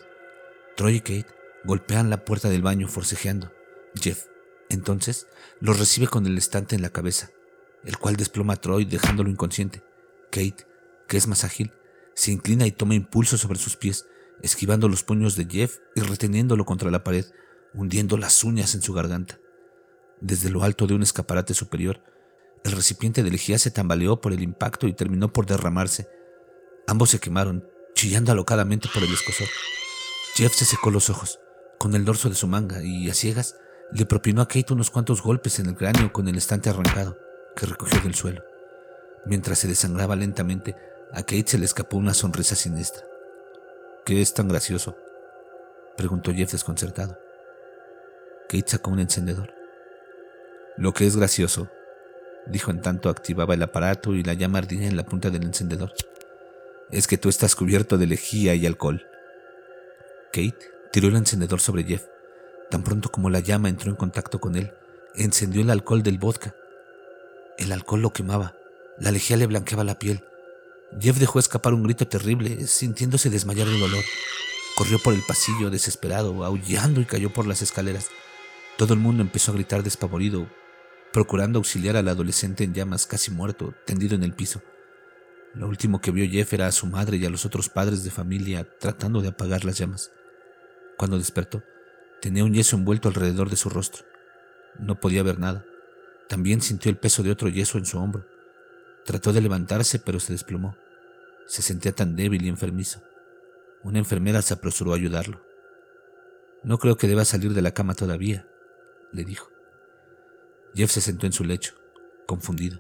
Troy 0.77 0.97
y 0.97 1.01
Kate 1.01 1.40
golpean 1.65 2.11
la 2.11 2.25
puerta 2.25 2.49
del 2.49 2.63
baño 2.63 2.89
forcejeando. 2.89 3.53
Jeff, 3.95 4.27
entonces, 4.69 5.27
los 5.61 5.79
recibe 5.79 6.07
con 6.07 6.27
el 6.27 6.39
estante 6.39 6.77
en 6.77 6.83
la 6.83 6.91
cabeza, 6.91 7.31
el 7.85 7.99
cual 7.99 8.17
desploma 8.17 8.55
a 8.55 8.57
Troy 8.57 8.85
dejándolo 8.85 9.29
inconsciente. 9.29 9.83
Kate, 10.31 10.67
que 11.09 11.17
es 11.17 11.27
más 11.27 11.45
ágil, 11.45 11.73
se 12.15 12.31
inclina 12.31 12.67
y 12.67 12.73
toma 12.73 12.95
impulso 12.95 13.37
sobre 13.37 13.59
sus 13.59 13.77
pies, 13.77 14.07
esquivando 14.43 14.89
los 14.89 15.03
puños 15.03 15.37
de 15.37 15.47
Jeff 15.47 15.79
y 15.97 16.01
reteniéndolo 16.01 16.65
contra 16.65 16.91
la 16.91 17.03
pared, 17.03 17.27
hundiendo 17.75 18.17
las 18.17 18.45
uñas 18.45 18.75
en 18.75 18.83
su 18.83 18.93
garganta. 18.93 19.41
Desde 20.21 20.51
lo 20.51 20.63
alto 20.63 20.87
de 20.87 20.95
un 20.95 21.03
escaparate 21.03 21.55
superior, 21.55 22.03
el 22.63 22.73
recipiente 22.73 23.23
de 23.23 23.31
lejía 23.31 23.59
se 23.59 23.71
tambaleó 23.71 24.21
por 24.21 24.33
el 24.33 24.43
impacto 24.43 24.87
y 24.87 24.93
terminó 24.93 25.33
por 25.33 25.47
derramarse. 25.47 26.09
Ambos 26.87 27.11
se 27.11 27.19
quemaron, 27.19 27.67
chillando 27.95 28.33
alocadamente 28.33 28.89
por 28.93 29.03
el 29.03 29.13
escosor. 29.13 29.49
Jeff 30.35 30.55
se 30.55 30.65
secó 30.65 30.91
los 30.91 31.11
ojos 31.11 31.40
con 31.81 31.95
el 31.95 32.05
dorso 32.05 32.29
de 32.29 32.35
su 32.35 32.47
manga 32.47 32.83
y, 32.83 33.09
a 33.09 33.15
ciegas, 33.15 33.57
le 33.91 34.05
propinó 34.05 34.43
a 34.43 34.49
Kate 34.49 34.75
unos 34.75 34.91
cuantos 34.91 35.23
golpes 35.23 35.61
en 35.61 35.67
el 35.67 35.77
cráneo 35.77 36.13
con 36.13 36.29
el 36.29 36.37
estante 36.37 36.69
arrancado 36.69 37.17
que 37.57 37.65
recogió 37.65 37.99
del 38.03 38.15
suelo. 38.15 38.45
Mientras 39.25 39.61
se 39.61 39.67
desangraba 39.67 40.15
lentamente, 40.15 40.77
a 41.11 41.23
Kate 41.23 41.47
se 41.47 41.59
le 41.59 41.65
escapó 41.65 41.97
una 41.97 42.13
sonrisa 42.13 42.55
siniestra. 42.55 43.03
¿Qué 44.05 44.21
es 44.21 44.35
tan 44.35 44.47
gracioso? 44.47 44.95
preguntó 45.97 46.35
Jeff 46.35 46.53
desconcertado. 46.53 47.19
Kate 48.51 48.69
sacó 48.69 48.91
un 48.91 49.01
encendedor. 49.01 49.55
Lo 50.77 50.93
que 50.93 51.07
es 51.07 51.17
gracioso, 51.17 51.71
dijo 52.47 52.71
en 52.71 52.83
tanto 52.83 53.09
activaba 53.09 53.55
el 53.55 53.63
aparato 53.63 54.13
y 54.13 54.23
la 54.23 54.35
llama 54.35 54.59
ardía 54.59 54.87
en 54.87 54.99
la 54.99 55.07
punta 55.07 55.31
del 55.31 55.45
encendedor, 55.45 55.95
es 56.91 57.07
que 57.07 57.17
tú 57.17 57.31
estás 57.31 57.57
cubierto 57.57 57.97
de 57.97 58.07
lejía 58.07 58.55
y 58.55 58.67
alcohol. 58.67 59.07
Kate 60.31 60.80
tiró 60.93 61.09
el 61.09 61.17
encendedor 61.17 61.61
sobre 61.61 61.85
Jeff. 61.85 62.07
Tan 62.71 62.83
pronto 62.83 63.11
como 63.11 63.31
la 63.31 63.41
llama 63.41 63.69
entró 63.69 63.91
en 63.91 63.97
contacto 63.97 64.41
con 64.41 64.57
él, 64.57 64.73
encendió 65.15 65.63
el 65.63 65.71
alcohol 65.71 66.03
del 66.03 66.19
vodka. 66.19 66.55
El 67.59 67.73
alcohol 67.73 68.03
lo 68.03 68.13
quemaba, 68.13 68.55
la 68.99 69.11
lejía 69.11 69.37
le 69.37 69.47
blanqueaba 69.47 69.85
la 69.85 69.99
piel 69.99 70.25
Jeff 70.99 71.19
dejó 71.19 71.39
escapar 71.39 71.73
un 71.75 71.85
grito 71.85 72.09
terrible, 72.09 72.67
sintiéndose 72.67 73.31
desmayar 73.31 73.69
de 73.69 73.79
dolor. 73.79 74.05
Corrió 74.77 74.99
por 74.99 75.15
el 75.15 75.23
pasillo 75.23 75.71
desesperado, 75.71 76.45
aullando 76.45 77.01
y 77.01 77.05
cayó 77.05 77.33
por 77.33 77.47
las 77.47 77.63
escaleras. 77.63 78.09
Todo 78.77 78.95
el 78.95 79.01
mundo 79.01 79.23
empezó 79.23 79.53
a 79.53 79.55
gritar 79.55 79.83
despavorido, 79.83 80.49
procurando 81.13 81.59
auxiliar 81.59 81.97
al 81.97 82.09
adolescente 82.09 82.65
en 82.65 82.75
llamas 82.75 83.07
casi 83.07 83.31
muerto, 83.31 83.75
tendido 83.85 84.15
en 84.15 84.25
el 84.25 84.33
piso. 84.33 84.63
Lo 85.55 85.69
último 85.69 86.01
que 86.01 86.13
vio 86.13 86.29
Jeff 86.29 86.53
era 86.53 86.67
a 86.67 86.73
su 86.73 86.87
madre 86.87 87.17
y 87.17 87.27
a 87.27 87.31
los 87.31 87.45
otros 87.45 87.69
padres 87.69 88.05
de 88.05 88.11
familia 88.11 88.67
tratando 88.79 89.21
de 89.21 89.29
apagar 89.29 89.65
las 89.65 89.79
llamas. 89.79 90.11
Cuando 91.01 91.17
despertó, 91.17 91.63
tenía 92.21 92.45
un 92.45 92.53
yeso 92.53 92.77
envuelto 92.77 93.09
alrededor 93.09 93.49
de 93.49 93.57
su 93.57 93.71
rostro. 93.71 94.05
No 94.79 95.01
podía 95.01 95.23
ver 95.23 95.39
nada. 95.39 95.65
También 96.29 96.61
sintió 96.61 96.91
el 96.91 96.99
peso 96.99 97.23
de 97.23 97.31
otro 97.31 97.49
yeso 97.49 97.79
en 97.79 97.87
su 97.87 97.99
hombro. 97.99 98.27
Trató 99.07 99.33
de 99.33 99.41
levantarse, 99.41 99.99
pero 99.99 100.21
se 100.21 100.35
desplomó. 100.35 100.77
Se 101.47 101.63
sentía 101.63 101.93
tan 101.93 102.17
débil 102.17 102.45
y 102.45 102.51
enfermizo. 102.51 103.03
Una 103.83 103.99
enfermera 103.99 104.43
se 104.43 104.53
apresuró 104.53 104.93
a 104.93 104.97
ayudarlo. 104.97 105.43
No 106.65 106.77
creo 106.77 106.99
que 106.99 107.09
deba 107.09 107.25
salir 107.25 107.55
de 107.55 107.63
la 107.63 107.73
cama 107.73 107.95
todavía, 107.95 108.47
le 109.11 109.25
dijo. 109.25 109.51
Jeff 110.75 110.91
se 110.91 111.01
sentó 111.01 111.25
en 111.25 111.33
su 111.33 111.45
lecho, 111.45 111.77
confundido. 112.27 112.79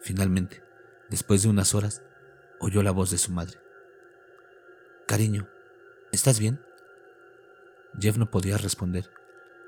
Finalmente, 0.00 0.64
después 1.10 1.42
de 1.42 1.50
unas 1.50 1.74
horas, 1.74 2.02
oyó 2.60 2.82
la 2.82 2.92
voz 2.92 3.10
de 3.10 3.18
su 3.18 3.30
madre. 3.30 3.58
Cariño, 5.06 5.50
¿estás 6.12 6.40
bien? 6.40 6.62
Jeff 7.98 8.16
no 8.16 8.30
podía 8.30 8.56
responder. 8.56 9.10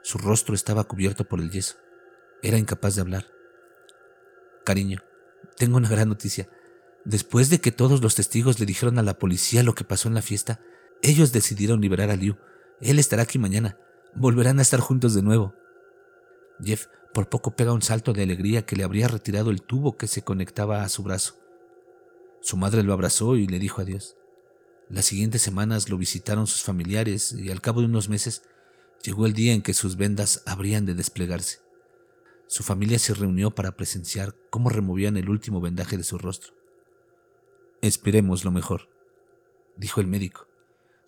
Su 0.02 0.18
rostro 0.18 0.54
estaba 0.54 0.84
cubierto 0.84 1.24
por 1.24 1.40
el 1.40 1.50
yeso. 1.50 1.76
Era 2.42 2.58
incapaz 2.58 2.94
de 2.94 3.00
hablar. 3.00 3.26
Cariño, 4.64 5.00
tengo 5.56 5.76
una 5.76 5.88
gran 5.88 6.08
noticia. 6.08 6.48
Después 7.04 7.50
de 7.50 7.60
que 7.60 7.72
todos 7.72 8.02
los 8.02 8.14
testigos 8.14 8.60
le 8.60 8.66
dijeron 8.66 8.98
a 8.98 9.02
la 9.02 9.18
policía 9.18 9.62
lo 9.62 9.74
que 9.74 9.84
pasó 9.84 10.08
en 10.08 10.14
la 10.14 10.22
fiesta, 10.22 10.60
ellos 11.02 11.32
decidieron 11.32 11.80
liberar 11.80 12.10
a 12.10 12.16
Liu. 12.16 12.36
Él 12.80 12.98
estará 12.98 13.22
aquí 13.22 13.38
mañana. 13.38 13.78
Volverán 14.14 14.58
a 14.58 14.62
estar 14.62 14.80
juntos 14.80 15.14
de 15.14 15.22
nuevo. 15.22 15.54
Jeff 16.62 16.86
por 17.12 17.28
poco 17.28 17.54
pega 17.56 17.72
un 17.72 17.82
salto 17.82 18.12
de 18.12 18.22
alegría 18.22 18.64
que 18.64 18.76
le 18.76 18.84
habría 18.84 19.08
retirado 19.08 19.50
el 19.50 19.62
tubo 19.62 19.96
que 19.96 20.06
se 20.06 20.22
conectaba 20.22 20.82
a 20.82 20.88
su 20.88 21.02
brazo. 21.02 21.36
Su 22.40 22.56
madre 22.56 22.82
lo 22.82 22.92
abrazó 22.92 23.36
y 23.36 23.46
le 23.46 23.58
dijo 23.58 23.80
adiós. 23.80 24.16
Las 24.88 25.06
siguientes 25.06 25.42
semanas 25.42 25.88
lo 25.88 25.98
visitaron 25.98 26.46
sus 26.46 26.62
familiares 26.62 27.32
y 27.32 27.50
al 27.50 27.60
cabo 27.60 27.80
de 27.80 27.86
unos 27.86 28.08
meses 28.08 28.42
llegó 29.02 29.26
el 29.26 29.32
día 29.32 29.52
en 29.52 29.62
que 29.62 29.74
sus 29.74 29.96
vendas 29.96 30.42
habrían 30.46 30.86
de 30.86 30.94
desplegarse. 30.94 31.60
Su 32.46 32.62
familia 32.62 32.98
se 32.98 33.14
reunió 33.14 33.50
para 33.54 33.76
presenciar 33.76 34.36
cómo 34.50 34.68
removían 34.68 35.16
el 35.16 35.30
último 35.30 35.60
vendaje 35.60 35.96
de 35.96 36.04
su 36.04 36.18
rostro. 36.18 36.52
Esperemos 37.80 38.44
lo 38.44 38.50
mejor, 38.50 38.90
dijo 39.76 40.00
el 40.00 40.06
médico. 40.06 40.46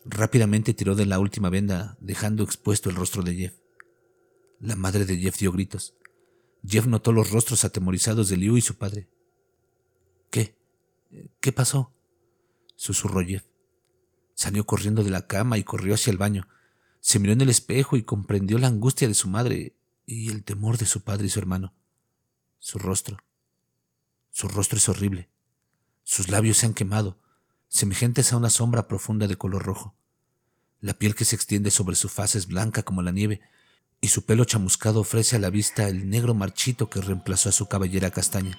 Rápidamente 0.06 0.74
tiró 0.74 0.94
de 0.94 1.06
la 1.06 1.18
última 1.18 1.50
venda, 1.50 1.96
dejando 2.00 2.42
expuesto 2.42 2.90
el 2.90 2.96
rostro 2.96 3.22
de 3.22 3.34
Jeff. 3.34 3.54
La 4.60 4.76
madre 4.76 5.04
de 5.04 5.18
Jeff 5.18 5.38
dio 5.38 5.52
gritos. 5.52 5.94
Jeff 6.66 6.86
notó 6.86 7.12
los 7.12 7.30
rostros 7.30 7.64
atemorizados 7.64 8.28
de 8.28 8.38
Liu 8.38 8.56
y 8.56 8.62
su 8.62 8.76
padre. 8.76 9.08
¿Qué? 10.30 10.56
¿Qué 11.40 11.52
pasó? 11.52 11.92
susurró 12.76 13.24
Jeff. 13.24 13.44
Salió 14.34 14.66
corriendo 14.66 15.02
de 15.04 15.10
la 15.10 15.26
cama 15.26 15.58
y 15.58 15.64
corrió 15.64 15.94
hacia 15.94 16.10
el 16.10 16.18
baño. 16.18 16.48
Se 17.00 17.18
miró 17.18 17.32
en 17.32 17.40
el 17.40 17.50
espejo 17.50 17.96
y 17.96 18.02
comprendió 18.02 18.58
la 18.58 18.66
angustia 18.66 19.08
de 19.08 19.14
su 19.14 19.28
madre 19.28 19.76
y 20.06 20.30
el 20.30 20.44
temor 20.44 20.78
de 20.78 20.86
su 20.86 21.02
padre 21.02 21.26
y 21.26 21.30
su 21.30 21.38
hermano. 21.38 21.72
Su 22.58 22.78
rostro. 22.78 23.18
Su 24.30 24.48
rostro 24.48 24.78
es 24.78 24.88
horrible. 24.88 25.28
Sus 26.02 26.28
labios 26.28 26.58
se 26.58 26.66
han 26.66 26.74
quemado, 26.74 27.18
semejantes 27.68 28.32
a 28.32 28.36
una 28.36 28.50
sombra 28.50 28.88
profunda 28.88 29.26
de 29.26 29.36
color 29.36 29.62
rojo. 29.64 29.94
La 30.80 30.94
piel 30.94 31.14
que 31.14 31.24
se 31.24 31.36
extiende 31.36 31.70
sobre 31.70 31.96
su 31.96 32.08
faz 32.08 32.34
es 32.34 32.46
blanca 32.46 32.82
como 32.82 33.00
la 33.00 33.10
nieve, 33.10 33.40
y 34.00 34.08
su 34.08 34.26
pelo 34.26 34.44
chamuscado 34.44 35.00
ofrece 35.00 35.36
a 35.36 35.38
la 35.38 35.48
vista 35.48 35.88
el 35.88 36.10
negro 36.10 36.34
marchito 36.34 36.90
que 36.90 37.00
reemplazó 37.00 37.48
a 37.48 37.52
su 37.52 37.68
cabellera 37.68 38.10
castaña. 38.10 38.58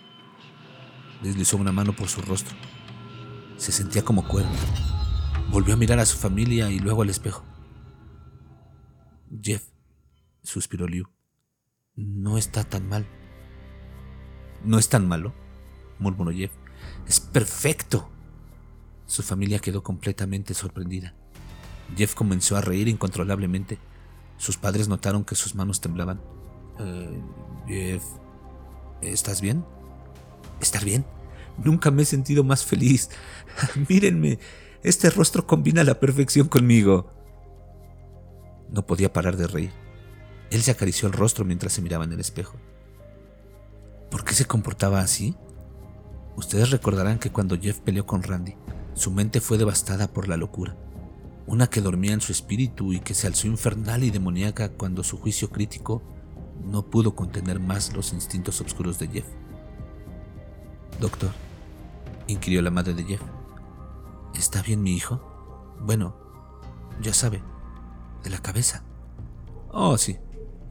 Deslizó 1.22 1.58
una 1.58 1.72
mano 1.72 1.96
por 1.96 2.08
su 2.10 2.22
rostro. 2.22 2.56
Se 3.58 3.72
sentía 3.72 4.04
como 4.04 4.28
cuerno. 4.28 4.58
Volvió 5.50 5.74
a 5.74 5.78
mirar 5.78 6.00
a 6.00 6.06
su 6.06 6.18
familia 6.18 6.70
y 6.70 6.80
luego 6.80 7.02
al 7.02 7.10
espejo. 7.10 7.44
Jeff, 9.42 9.64
suspiró 10.44 10.88
Liu, 10.88 11.08
no 11.96 12.38
está 12.38 12.64
tan 12.64 12.88
mal. 12.88 13.08
¿No 14.64 14.80
es 14.80 14.90
tan 14.90 15.08
malo? 15.08 15.34
murmuró 16.00 16.32
Jeff. 16.32 16.52
Es 17.08 17.20
perfecto. 17.20 18.10
Su 19.06 19.24
familia 19.24 19.60
quedó 19.60 19.84
completamente 19.84 20.54
sorprendida. 20.54 21.16
Jeff 21.96 22.16
comenzó 22.16 22.58
a 22.58 22.62
reír 22.62 22.88
incontrolablemente. 22.88 23.78
Sus 24.38 24.58
padres 24.58 24.88
notaron 24.88 25.24
que 25.24 25.36
sus 25.36 25.56
manos 25.56 25.80
temblaban. 25.80 26.22
Eh, 26.80 27.22
Jeff, 27.68 28.04
¿estás 29.02 29.42
bien? 29.42 29.64
¿Estar 30.60 30.84
bien? 30.84 31.06
Nunca 31.64 31.92
me 31.92 32.02
he 32.02 32.06
sentido 32.06 32.44
más 32.44 32.66
feliz. 32.66 33.10
Mírenme, 33.90 34.40
este 34.84 35.10
rostro 35.10 35.48
combina 35.48 35.84
la 35.84 36.00
perfección 36.00 36.48
conmigo. 36.48 37.12
No 38.70 38.86
podía 38.86 39.14
parar 39.14 39.38
de 39.38 39.48
reír. 39.48 39.72
Él 40.52 40.62
se 40.62 40.72
acarició 40.72 41.08
el 41.08 41.14
rostro 41.14 41.46
mientras 41.46 41.74
se 41.74 41.82
miraba 41.82 42.04
en 42.04 42.14
el 42.14 42.20
espejo. 42.20 42.58
¿Por 44.10 44.24
qué 44.24 44.34
se 44.34 44.46
comportaba 44.46 45.00
así? 45.00 45.36
Ustedes 46.36 46.70
recordarán 46.72 47.20
que 47.20 47.32
cuando 47.32 47.60
Jeff 47.60 47.80
peleó 47.80 48.06
con 48.06 48.24
Randy, 48.24 48.56
su 48.94 49.12
mente 49.12 49.42
fue 49.42 49.58
devastada 49.58 50.08
por 50.08 50.28
la 50.28 50.38
locura, 50.38 50.78
una 51.48 51.68
que 51.68 51.82
dormía 51.82 52.14
en 52.14 52.22
su 52.22 52.32
espíritu 52.32 52.94
y 52.94 53.00
que 53.00 53.14
se 53.14 53.28
alzó 53.28 53.48
infernal 53.48 54.04
y 54.04 54.12
demoníaca 54.12 54.70
cuando 54.70 55.04
su 55.04 55.18
juicio 55.18 55.50
crítico 55.50 56.02
no 56.64 56.90
pudo 56.90 57.16
contener 57.16 57.60
más 57.60 57.94
los 57.94 58.14
instintos 58.14 58.62
oscuros 58.62 59.00
de 59.00 59.08
Jeff. 59.08 59.26
Doctor, 61.00 61.32
inquirió 62.28 62.62
la 62.62 62.72
madre 62.72 62.94
de 62.94 63.04
Jeff, 63.04 63.22
¿está 64.38 64.62
bien 64.62 64.84
mi 64.84 64.94
hijo? 64.94 65.22
Bueno, 65.80 66.16
ya 67.02 67.14
sabe, 67.14 67.42
de 68.24 68.30
la 68.30 68.40
cabeza. 68.40 68.84
Oh, 69.70 69.98
sí. 69.98 70.18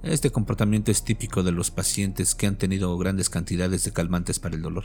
Este 0.02 0.30
comportamiento 0.30 0.90
es 0.90 1.02
típico 1.02 1.42
de 1.42 1.52
los 1.52 1.70
pacientes 1.70 2.34
que 2.34 2.46
han 2.46 2.56
tenido 2.56 2.96
grandes 2.98 3.30
cantidades 3.30 3.84
de 3.84 3.92
calmantes 3.92 4.38
para 4.38 4.54
el 4.54 4.62
dolor. 4.62 4.84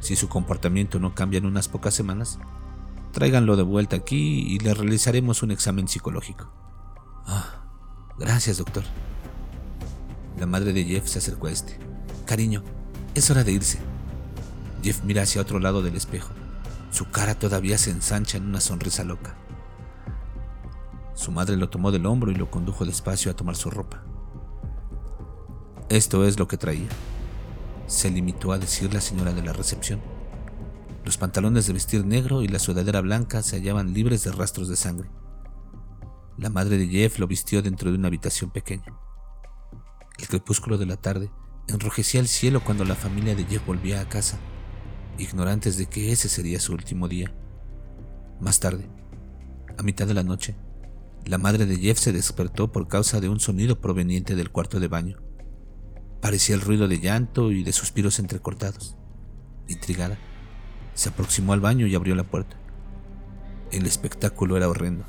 Si 0.00 0.16
su 0.16 0.28
comportamiento 0.28 0.98
no 0.98 1.14
cambia 1.14 1.38
en 1.38 1.46
unas 1.46 1.68
pocas 1.68 1.94
semanas, 1.94 2.38
tráiganlo 3.12 3.56
de 3.56 3.62
vuelta 3.62 3.96
aquí 3.96 4.44
y 4.46 4.58
le 4.58 4.74
realizaremos 4.74 5.42
un 5.42 5.50
examen 5.50 5.88
psicológico. 5.88 6.52
Ah, 7.26 7.64
gracias, 8.18 8.58
doctor. 8.58 8.84
La 10.38 10.46
madre 10.46 10.72
de 10.72 10.84
Jeff 10.84 11.06
se 11.08 11.18
acercó 11.18 11.46
a 11.46 11.52
este. 11.52 11.78
Cariño, 12.26 12.62
es 13.14 13.30
hora 13.30 13.44
de 13.44 13.52
irse. 13.52 13.78
Jeff 14.82 15.02
mira 15.04 15.22
hacia 15.22 15.42
otro 15.42 15.58
lado 15.58 15.82
del 15.82 15.96
espejo. 15.96 16.30
Su 16.90 17.10
cara 17.10 17.38
todavía 17.38 17.78
se 17.78 17.90
ensancha 17.90 18.38
en 18.38 18.46
una 18.46 18.60
sonrisa 18.60 19.04
loca. 19.04 19.36
Su 21.14 21.32
madre 21.32 21.56
lo 21.56 21.68
tomó 21.68 21.90
del 21.90 22.06
hombro 22.06 22.30
y 22.30 22.34
lo 22.34 22.50
condujo 22.50 22.84
despacio 22.84 23.30
a 23.30 23.36
tomar 23.36 23.56
su 23.56 23.70
ropa. 23.70 24.04
Esto 25.88 26.26
es 26.26 26.38
lo 26.38 26.46
que 26.46 26.56
traía 26.56 26.88
se 27.88 28.10
limitó 28.10 28.52
a 28.52 28.58
decir 28.58 28.92
la 28.92 29.00
señora 29.00 29.32
de 29.32 29.42
la 29.42 29.52
recepción. 29.52 30.00
Los 31.04 31.16
pantalones 31.16 31.66
de 31.66 31.72
vestir 31.72 32.04
negro 32.04 32.42
y 32.42 32.48
la 32.48 32.58
sudadera 32.58 33.00
blanca 33.00 33.42
se 33.42 33.56
hallaban 33.56 33.94
libres 33.94 34.24
de 34.24 34.32
rastros 34.32 34.68
de 34.68 34.76
sangre. 34.76 35.08
La 36.36 36.50
madre 36.50 36.76
de 36.76 36.86
Jeff 36.86 37.18
lo 37.18 37.26
vistió 37.26 37.62
dentro 37.62 37.90
de 37.90 37.96
una 37.96 38.08
habitación 38.08 38.50
pequeña. 38.50 38.94
El 40.18 40.28
crepúsculo 40.28 40.76
de 40.76 40.86
la 40.86 40.96
tarde 40.96 41.30
enrojecía 41.66 42.20
el 42.20 42.28
cielo 42.28 42.62
cuando 42.62 42.84
la 42.84 42.94
familia 42.94 43.34
de 43.34 43.44
Jeff 43.44 43.66
volvía 43.66 44.00
a 44.00 44.08
casa, 44.08 44.38
ignorantes 45.18 45.76
de 45.76 45.86
que 45.86 46.12
ese 46.12 46.28
sería 46.28 46.60
su 46.60 46.72
último 46.72 47.08
día. 47.08 47.32
Más 48.40 48.60
tarde, 48.60 48.88
a 49.76 49.82
mitad 49.82 50.06
de 50.06 50.14
la 50.14 50.22
noche, 50.22 50.56
la 51.24 51.38
madre 51.38 51.66
de 51.66 51.76
Jeff 51.76 51.98
se 51.98 52.12
despertó 52.12 52.72
por 52.72 52.88
causa 52.88 53.20
de 53.20 53.28
un 53.28 53.40
sonido 53.40 53.80
proveniente 53.80 54.34
del 54.34 54.50
cuarto 54.50 54.80
de 54.80 54.88
baño. 54.88 55.18
Parecía 56.20 56.54
el 56.54 56.60
ruido 56.60 56.88
de 56.88 57.00
llanto 57.00 57.52
y 57.52 57.62
de 57.62 57.72
suspiros 57.72 58.18
entrecortados. 58.18 58.96
Intrigada, 59.68 60.18
se 60.94 61.10
aproximó 61.10 61.52
al 61.52 61.60
baño 61.60 61.86
y 61.86 61.94
abrió 61.94 62.14
la 62.14 62.24
puerta. 62.24 62.56
El 63.70 63.86
espectáculo 63.86 64.56
era 64.56 64.68
horrendo. 64.68 65.04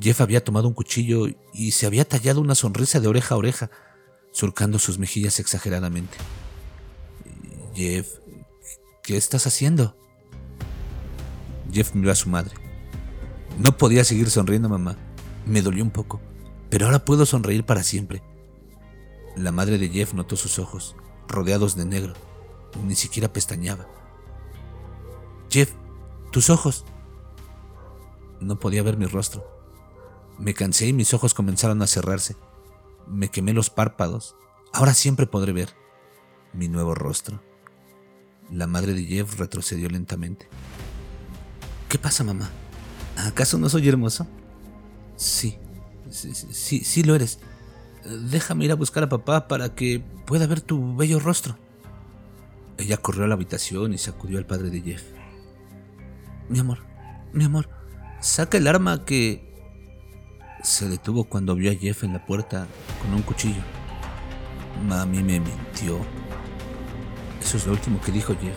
Jeff 0.00 0.20
había 0.20 0.44
tomado 0.44 0.68
un 0.68 0.74
cuchillo 0.74 1.28
y 1.52 1.70
se 1.70 1.86
había 1.86 2.04
tallado 2.04 2.40
una 2.40 2.54
sonrisa 2.54 3.00
de 3.00 3.08
oreja 3.08 3.34
a 3.34 3.38
oreja, 3.38 3.70
surcando 4.32 4.78
sus 4.78 4.98
mejillas 4.98 5.40
exageradamente. 5.40 6.16
Jeff, 7.74 8.18
¿qué 9.04 9.18
estás 9.18 9.46
haciendo? 9.46 9.94
Jeff 11.70 11.94
miró 11.94 12.10
a 12.10 12.14
su 12.14 12.30
madre. 12.30 12.54
No 13.58 13.76
podía 13.76 14.02
seguir 14.02 14.30
sonriendo, 14.30 14.68
mamá. 14.68 14.96
Me 15.46 15.60
dolió 15.60 15.84
un 15.84 15.90
poco, 15.90 16.20
pero 16.70 16.86
ahora 16.86 17.04
puedo 17.04 17.26
sonreír 17.26 17.64
para 17.64 17.82
siempre. 17.82 18.22
La 19.36 19.52
madre 19.52 19.76
de 19.76 19.90
Jeff 19.90 20.14
notó 20.14 20.36
sus 20.36 20.58
ojos, 20.58 20.96
rodeados 21.28 21.76
de 21.76 21.84
negro. 21.84 22.14
Ni 22.82 22.96
siquiera 22.96 23.32
pestañaba. 23.32 23.86
Jeff, 25.50 25.72
tus 26.32 26.48
ojos. 26.48 26.86
No 28.40 28.58
podía 28.58 28.82
ver 28.82 28.96
mi 28.96 29.04
rostro. 29.04 29.46
Me 30.38 30.54
cansé 30.54 30.86
y 30.86 30.92
mis 30.94 31.12
ojos 31.12 31.34
comenzaron 31.34 31.82
a 31.82 31.86
cerrarse. 31.86 32.36
Me 33.06 33.30
quemé 33.30 33.52
los 33.52 33.68
párpados. 33.68 34.34
Ahora 34.72 34.94
siempre 34.94 35.26
podré 35.26 35.52
ver 35.52 35.76
mi 36.54 36.68
nuevo 36.68 36.94
rostro. 36.94 37.38
La 38.52 38.66
madre 38.66 38.94
de 38.94 39.04
Jeff 39.04 39.38
retrocedió 39.38 39.88
lentamente. 39.88 40.48
¿Qué 41.88 41.98
pasa, 41.98 42.24
mamá? 42.24 42.50
¿Acaso 43.16 43.58
no 43.58 43.68
soy 43.68 43.88
hermoso? 43.88 44.26
Sí, 45.16 45.56
sí, 46.10 46.32
sí, 46.34 46.80
sí 46.84 47.02
lo 47.02 47.14
eres 47.14 47.38
déjame 48.04 48.64
ir 48.64 48.72
a 48.72 48.76
buscar 48.76 49.04
a 49.04 49.08
papá 49.08 49.48
para 49.48 49.74
que 49.74 50.02
pueda 50.26 50.46
ver 50.46 50.60
tu 50.60 50.96
bello 50.96 51.18
rostro. 51.18 51.56
Ella 52.76 52.96
corrió 52.96 53.24
a 53.24 53.28
la 53.28 53.34
habitación 53.34 53.92
y 53.92 53.98
sacudió 53.98 54.38
al 54.38 54.46
padre 54.46 54.70
de 54.70 54.80
Jeff. 54.80 55.02
Mi 56.48 56.58
amor, 56.58 56.78
mi 57.32 57.44
amor, 57.44 57.68
saca 58.20 58.58
el 58.58 58.66
arma 58.66 59.04
que... 59.04 59.52
Se 60.62 60.88
detuvo 60.88 61.24
cuando 61.24 61.54
vio 61.54 61.70
a 61.70 61.74
Jeff 61.74 62.04
en 62.04 62.14
la 62.14 62.24
puerta 62.24 62.66
con 63.02 63.12
un 63.12 63.20
cuchillo. 63.20 63.60
Mami 64.88 65.22
me 65.22 65.38
mintió. 65.38 66.00
Eso 67.44 67.58
es 67.58 67.66
lo 67.66 67.72
último 67.72 68.00
que 68.00 68.10
dijo 68.10 68.34
Jeff, 68.40 68.56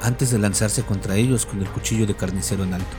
antes 0.00 0.30
de 0.30 0.38
lanzarse 0.38 0.84
contra 0.84 1.16
ellos 1.16 1.44
con 1.44 1.60
el 1.60 1.68
cuchillo 1.68 2.06
de 2.06 2.14
carnicero 2.14 2.62
en 2.62 2.74
alto. 2.74 2.96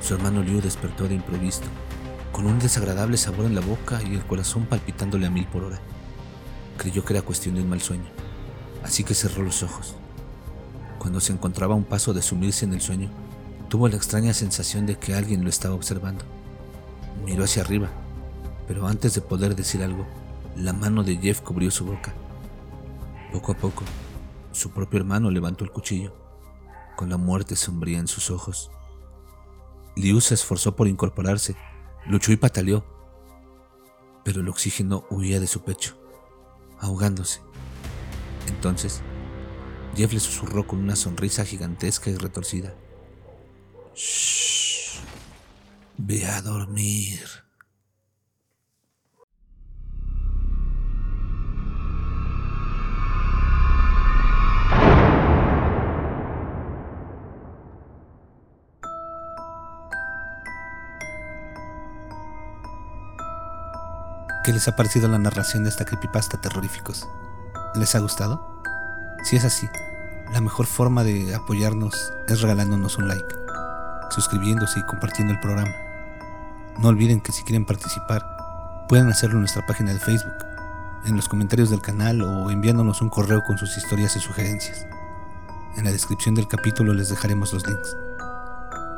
Su 0.00 0.14
hermano 0.14 0.42
Liu 0.42 0.62
despertó 0.62 1.06
de 1.06 1.16
improviso 1.16 1.60
con 2.32 2.46
un 2.46 2.58
desagradable 2.58 3.18
sabor 3.18 3.44
en 3.44 3.54
la 3.54 3.60
boca 3.60 4.00
y 4.02 4.14
el 4.14 4.24
corazón 4.24 4.64
palpitándole 4.64 5.26
a 5.26 5.30
mil 5.30 5.46
por 5.46 5.64
hora. 5.64 5.80
Creyó 6.78 7.04
que 7.04 7.12
era 7.12 7.22
cuestión 7.22 7.56
de 7.56 7.62
un 7.62 7.68
mal 7.68 7.82
sueño, 7.82 8.06
así 8.82 9.04
que 9.04 9.14
cerró 9.14 9.42
los 9.42 9.62
ojos. 9.62 9.96
Cuando 10.98 11.20
se 11.20 11.32
encontraba 11.32 11.74
a 11.74 11.76
un 11.76 11.84
paso 11.84 12.14
de 12.14 12.22
sumirse 12.22 12.64
en 12.64 12.72
el 12.72 12.80
sueño, 12.80 13.10
tuvo 13.68 13.86
la 13.88 13.96
extraña 13.96 14.32
sensación 14.32 14.86
de 14.86 14.96
que 14.96 15.14
alguien 15.14 15.44
lo 15.44 15.50
estaba 15.50 15.74
observando. 15.74 16.24
Miró 17.22 17.44
hacia 17.44 17.62
arriba, 17.62 17.88
pero 18.66 18.86
antes 18.86 19.14
de 19.14 19.20
poder 19.20 19.54
decir 19.54 19.82
algo, 19.82 20.06
la 20.56 20.72
mano 20.72 21.04
de 21.04 21.18
Jeff 21.18 21.42
cubrió 21.42 21.70
su 21.70 21.84
boca. 21.84 22.14
Poco 23.30 23.52
a 23.52 23.56
poco, 23.56 23.84
su 24.52 24.70
propio 24.70 25.00
hermano 25.00 25.30
levantó 25.30 25.64
el 25.64 25.70
cuchillo, 25.70 26.14
con 26.96 27.10
la 27.10 27.16
muerte 27.16 27.56
sombría 27.56 27.98
en 27.98 28.08
sus 28.08 28.30
ojos. 28.30 28.70
Liu 29.96 30.20
se 30.20 30.34
esforzó 30.34 30.76
por 30.76 30.88
incorporarse, 30.88 31.56
Luchó 32.08 32.32
y 32.32 32.38
pataleó, 32.38 32.86
pero 34.24 34.40
el 34.40 34.48
oxígeno 34.48 35.04
huía 35.10 35.40
de 35.40 35.46
su 35.46 35.62
pecho, 35.62 35.94
ahogándose. 36.78 37.42
Entonces, 38.46 39.02
Jeff 39.94 40.14
le 40.14 40.20
susurró 40.20 40.66
con 40.66 40.78
una 40.78 40.96
sonrisa 40.96 41.44
gigantesca 41.44 42.08
y 42.08 42.16
retorcida. 42.16 42.74
Shh. 43.94 45.00
Ve 45.98 46.24
a 46.24 46.40
dormir. 46.40 47.47
¿Qué 64.48 64.54
les 64.54 64.66
ha 64.66 64.76
parecido 64.76 65.08
la 65.08 65.18
narración 65.18 65.62
de 65.62 65.68
esta 65.68 65.84
creepypasta 65.84 66.40
terroríficos? 66.40 67.06
¿Les 67.74 67.94
ha 67.94 67.98
gustado? 67.98 68.62
Si 69.22 69.36
es 69.36 69.44
así, 69.44 69.68
la 70.32 70.40
mejor 70.40 70.64
forma 70.64 71.04
de 71.04 71.34
apoyarnos 71.34 72.14
es 72.26 72.40
regalándonos 72.40 72.96
un 72.96 73.08
like, 73.08 73.36
suscribiéndose 74.08 74.80
y 74.80 74.84
compartiendo 74.84 75.34
el 75.34 75.40
programa. 75.40 75.74
No 76.78 76.88
olviden 76.88 77.20
que 77.20 77.30
si 77.30 77.42
quieren 77.42 77.66
participar, 77.66 78.24
pueden 78.88 79.10
hacerlo 79.10 79.34
en 79.34 79.40
nuestra 79.40 79.66
página 79.66 79.92
de 79.92 80.00
Facebook, 80.00 80.38
en 81.04 81.14
los 81.14 81.28
comentarios 81.28 81.68
del 81.68 81.82
canal 81.82 82.22
o 82.22 82.50
enviándonos 82.50 83.02
un 83.02 83.10
correo 83.10 83.44
con 83.44 83.58
sus 83.58 83.76
historias 83.76 84.16
y 84.16 84.20
sugerencias. 84.20 84.86
En 85.76 85.84
la 85.84 85.92
descripción 85.92 86.34
del 86.34 86.48
capítulo 86.48 86.94
les 86.94 87.10
dejaremos 87.10 87.52
los 87.52 87.66
links. 87.66 87.94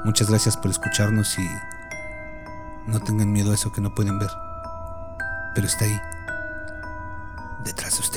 Muchas 0.04 0.30
gracias 0.30 0.56
por 0.56 0.70
escucharnos 0.70 1.36
y 1.40 1.50
no 2.86 3.00
tengan 3.00 3.32
miedo 3.32 3.50
a 3.50 3.54
eso 3.54 3.72
que 3.72 3.80
no 3.80 3.92
pueden 3.92 4.16
ver 4.20 4.30
pero 5.54 5.66
está 5.66 5.84
ahí, 5.84 6.00
detrás 7.64 7.94
de 7.94 8.00
ustedes. 8.00 8.09